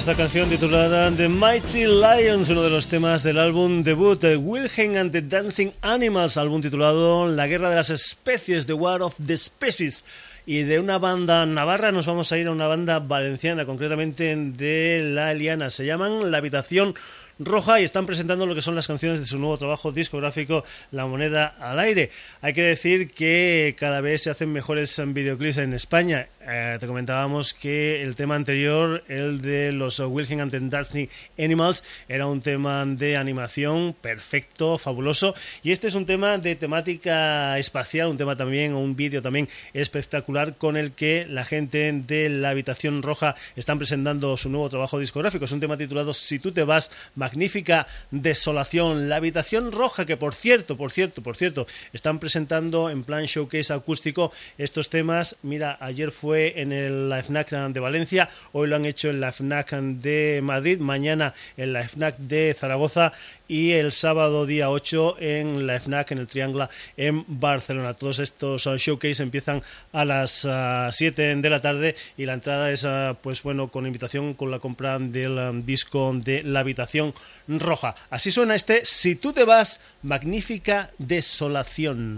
Esta 0.00 0.16
canción 0.16 0.48
titulada 0.48 1.10
The 1.14 1.28
Mighty 1.28 1.84
Lions, 1.84 2.48
uno 2.48 2.62
de 2.62 2.70
los 2.70 2.88
temas 2.88 3.22
del 3.22 3.38
álbum 3.38 3.82
debut 3.82 4.24
Wilhelm 4.24 4.96
and 4.96 5.12
the 5.12 5.20
Dancing 5.20 5.72
Animals, 5.82 6.38
álbum 6.38 6.62
titulado 6.62 7.28
La 7.28 7.46
Guerra 7.46 7.68
de 7.68 7.76
las 7.76 7.90
Especies, 7.90 8.64
The 8.64 8.72
War 8.72 9.02
of 9.02 9.14
the 9.26 9.36
Species. 9.36 10.02
Y 10.46 10.62
de 10.62 10.80
una 10.80 10.96
banda 10.96 11.44
navarra 11.44 11.92
nos 11.92 12.06
vamos 12.06 12.32
a 12.32 12.38
ir 12.38 12.46
a 12.46 12.50
una 12.50 12.66
banda 12.66 12.98
valenciana, 12.98 13.66
concretamente 13.66 14.34
de 14.34 15.02
La 15.02 15.34
Liana. 15.34 15.68
Se 15.68 15.84
llaman 15.84 16.30
La 16.30 16.38
Habitación 16.38 16.94
Roja 17.38 17.80
y 17.80 17.84
están 17.84 18.06
presentando 18.06 18.46
lo 18.46 18.54
que 18.54 18.62
son 18.62 18.74
las 18.74 18.86
canciones 18.86 19.20
de 19.20 19.26
su 19.26 19.38
nuevo 19.38 19.56
trabajo 19.58 19.92
discográfico 19.92 20.64
La 20.92 21.06
Moneda 21.06 21.54
al 21.60 21.78
Aire. 21.78 22.10
Hay 22.40 22.54
que 22.54 22.62
decir 22.62 23.10
que 23.10 23.76
cada 23.78 24.00
vez 24.00 24.22
se 24.22 24.30
hacen 24.30 24.50
mejores 24.50 25.00
videoclips 25.04 25.58
en 25.58 25.74
España. 25.74 26.26
Eh, 26.52 26.78
te 26.80 26.88
comentábamos 26.88 27.54
que 27.54 28.02
el 28.02 28.16
tema 28.16 28.34
anterior, 28.34 29.04
el 29.06 29.40
de 29.40 29.70
los 29.70 30.00
Wilhelm 30.00 30.40
and 30.40 30.76
Disney 30.76 31.08
Animals, 31.38 31.84
era 32.08 32.26
un 32.26 32.40
tema 32.40 32.84
de 32.84 33.16
animación 33.16 33.94
perfecto, 34.00 34.76
fabuloso. 34.76 35.32
Y 35.62 35.70
este 35.70 35.86
es 35.86 35.94
un 35.94 36.06
tema 36.06 36.38
de 36.38 36.56
temática 36.56 37.56
espacial, 37.56 38.08
un 38.08 38.18
tema 38.18 38.36
también, 38.36 38.74
un 38.74 38.96
vídeo 38.96 39.22
también 39.22 39.48
espectacular 39.74 40.56
con 40.56 40.76
el 40.76 40.90
que 40.90 41.24
la 41.28 41.44
gente 41.44 41.92
de 41.92 42.28
la 42.28 42.50
Habitación 42.50 43.04
Roja 43.04 43.36
están 43.54 43.78
presentando 43.78 44.36
su 44.36 44.48
nuevo 44.48 44.68
trabajo 44.68 44.98
discográfico. 44.98 45.44
Es 45.44 45.52
un 45.52 45.60
tema 45.60 45.76
titulado 45.76 46.12
Si 46.12 46.40
tú 46.40 46.50
te 46.50 46.64
vas, 46.64 46.90
magnífica 47.14 47.86
desolación. 48.10 49.08
La 49.08 49.16
habitación 49.16 49.70
roja, 49.70 50.04
que 50.04 50.16
por 50.16 50.34
cierto, 50.34 50.76
por 50.76 50.90
cierto, 50.90 51.22
por 51.22 51.36
cierto, 51.36 51.68
están 51.92 52.18
presentando 52.18 52.90
en 52.90 53.04
plan 53.04 53.26
showcase 53.26 53.72
acústico 53.72 54.32
estos 54.58 54.90
temas. 54.90 55.36
Mira, 55.44 55.78
ayer 55.80 56.10
fue 56.10 56.39
en 56.48 56.72
el, 56.72 57.08
la 57.08 57.22
FNAC 57.22 57.50
de 57.50 57.80
Valencia, 57.80 58.28
hoy 58.52 58.68
lo 58.68 58.76
han 58.76 58.84
hecho 58.84 59.10
en 59.10 59.20
la 59.20 59.32
FNAC 59.32 59.72
de 59.72 60.40
Madrid, 60.42 60.78
mañana 60.78 61.34
en 61.56 61.72
la 61.72 61.88
FNAC 61.88 62.16
de 62.18 62.54
Zaragoza 62.54 63.12
y 63.50 63.72
el 63.72 63.90
sábado 63.90 64.46
día 64.46 64.70
8 64.70 65.16
en 65.18 65.66
la 65.66 65.80
FNAC 65.80 66.12
en 66.12 66.18
el 66.18 66.28
Triángulo 66.28 66.68
en 66.96 67.24
Barcelona. 67.26 67.94
Todos 67.94 68.20
estos 68.20 68.64
uh, 68.66 68.76
showcase 68.76 69.22
empiezan 69.22 69.60
a 69.92 70.04
las 70.04 70.46
7 70.92 71.34
uh, 71.34 71.40
de 71.40 71.50
la 71.50 71.60
tarde 71.60 71.96
y 72.16 72.26
la 72.26 72.34
entrada 72.34 72.70
es 72.70 72.84
uh, 72.84 73.16
pues 73.20 73.42
bueno 73.42 73.68
con 73.68 73.86
invitación 73.86 74.34
con 74.34 74.52
la 74.52 74.60
compra 74.60 75.00
del 75.00 75.66
disco 75.66 76.12
de 76.14 76.44
La 76.44 76.60
habitación 76.60 77.12
roja. 77.48 77.96
Así 78.08 78.30
suena 78.30 78.54
este 78.54 78.84
Si 78.84 79.16
tú 79.16 79.32
te 79.32 79.44
vas, 79.44 79.80
magnífica 80.02 80.90
desolación. 80.98 82.16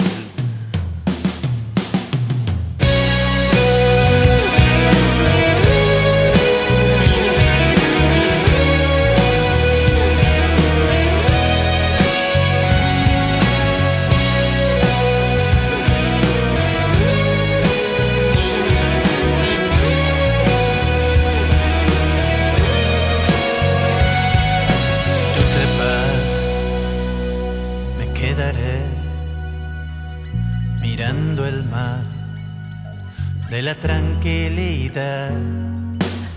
La 33.62 33.76
tranquilidad 33.76 35.30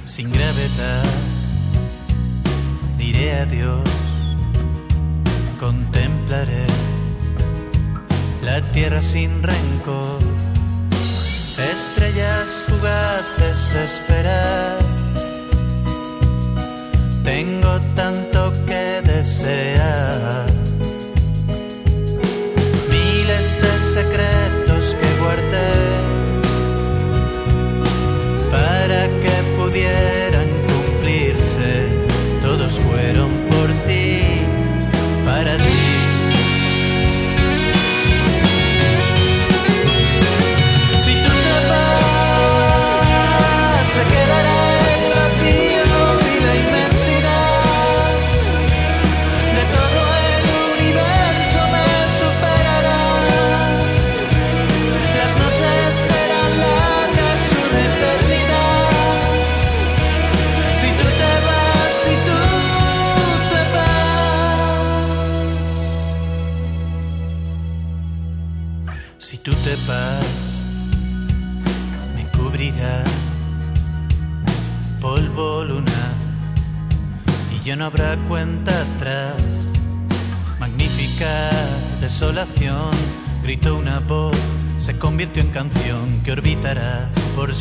sin 0.05 0.31
gravedad. 0.31 1.05
Diré 2.99 3.33
adiós, 3.41 3.89
contemplaré 5.59 6.67
la 8.43 8.61
tierra 8.73 9.01
sin 9.01 9.41
rencor, 9.41 10.19
estrellas 11.73 12.63
fugaces 12.67 13.73
esperar. 13.73 14.77
Tengo 17.23 17.79
tanto 17.95 18.53
que 18.67 19.01
desear, 19.03 20.45
miles 22.87 23.61
de 23.63 23.73
secretos 23.95 24.44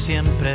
siempre 0.05 0.54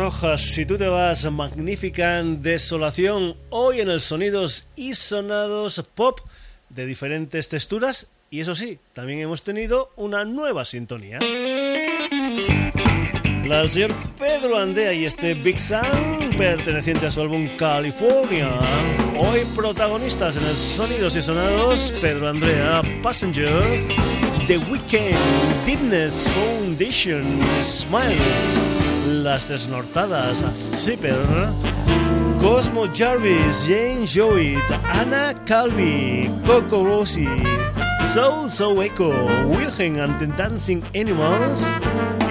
habitación 0.00 0.30
roja. 0.30 0.38
Si 0.38 0.66
tú 0.66 0.78
te 0.78 0.88
vas, 0.88 1.30
magnífica 1.30 2.22
desolación. 2.22 3.36
Hoy 3.50 3.80
en 3.80 3.90
el 3.90 4.00
Sonidos 4.00 4.66
y 4.76 4.94
Sonados 4.94 5.82
Pop 5.94 6.20
de 6.68 6.86
diferentes 6.86 7.48
texturas. 7.48 8.08
Y 8.30 8.40
eso 8.40 8.54
sí, 8.54 8.78
también 8.92 9.20
hemos 9.20 9.42
tenido 9.42 9.90
una 9.96 10.24
nueva 10.24 10.64
sintonía. 10.64 11.18
La 13.44 13.58
del 13.58 13.70
señor 13.70 13.92
Pedro 14.16 14.58
Andea 14.58 14.92
y 14.92 15.04
este 15.04 15.34
Big 15.34 15.58
Sound, 15.58 16.36
perteneciente 16.36 17.06
a 17.06 17.10
su 17.10 17.20
álbum 17.22 17.48
California. 17.56 18.50
Hoy 19.18 19.44
protagonistas 19.56 20.36
en 20.36 20.44
el 20.44 20.56
Sonidos 20.56 21.16
y 21.16 21.22
Sonados, 21.22 21.92
Pedro 22.00 22.28
Andrea, 22.28 22.82
Passenger. 23.02 23.60
The 24.46 24.58
Weekend, 24.58 25.16
Deepness 25.64 26.28
Foundation, 26.30 27.24
Smile, 27.62 28.18
Las 29.24 29.48
Desnortadas, 29.48 30.44
Zipper, 30.76 31.16
Cosmo 32.40 32.86
Jarvis, 32.92 33.64
Jane 33.66 34.06
Joey, 34.06 34.56
Anna 34.90 35.34
Calvi, 35.44 36.30
Coco 36.46 36.84
Rossi, 36.84 37.26
Soul 38.14 38.50
So 38.50 38.80
Echo, 38.82 39.10
Wilhelm 39.46 40.00
and 40.00 40.18
the 40.18 40.26
Dancing 40.26 40.82
Animals 40.94 41.66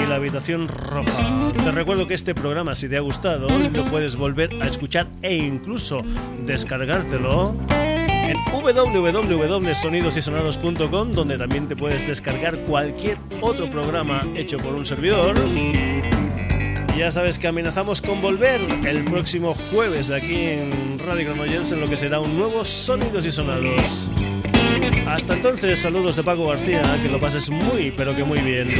y 0.02 0.08
La 0.08 0.16
Habitación 0.16 0.68
Roja. 0.68 1.54
Te 1.64 1.72
recuerdo 1.72 2.08
que 2.08 2.16
este 2.16 2.34
programa, 2.34 2.74
si 2.74 2.90
te 2.90 2.98
ha 2.98 3.02
gustado, 3.02 3.48
lo 3.50 3.86
puedes 3.86 4.16
volver 4.16 4.50
a 4.62 4.66
escuchar 4.66 5.06
e 5.22 5.36
incluso 5.36 6.02
descargártelo 6.46 7.54
en 7.70 8.36
www.sonidosysonados.com, 8.52 11.12
donde 11.12 11.38
también 11.38 11.68
te 11.68 11.76
puedes 11.76 12.08
descargar 12.08 12.58
cualquier 12.62 13.18
otro 13.42 13.70
programa 13.70 14.26
hecho 14.36 14.58
por 14.58 14.74
un 14.74 14.86
servidor. 14.86 15.36
Ya 17.00 17.10
sabes 17.12 17.40
que 17.40 17.48
amenazamos 17.48 18.02
con 18.02 18.22
volver 18.22 18.60
el 18.86 19.06
próximo 19.06 19.56
jueves 19.72 20.12
aquí 20.12 20.36
en 20.36 21.00
Radio 21.00 21.28
Granollers 21.28 21.72
en 21.72 21.80
lo 21.80 21.88
que 21.88 21.96
será 21.96 22.20
un 22.20 22.38
nuevo 22.38 22.66
Sonidos 22.66 23.26
y 23.26 23.32
Sonados. 23.32 24.12
Hasta 25.08 25.36
entonces, 25.36 25.80
saludos 25.80 26.18
de 26.18 26.24
Paco 26.24 26.48
García, 26.48 27.00
que 27.02 27.08
lo 27.08 27.18
pases 27.18 27.50
muy, 27.50 27.92
pero 27.96 28.14
que 28.14 28.26
muy 28.26 28.40
bien. 28.40 28.74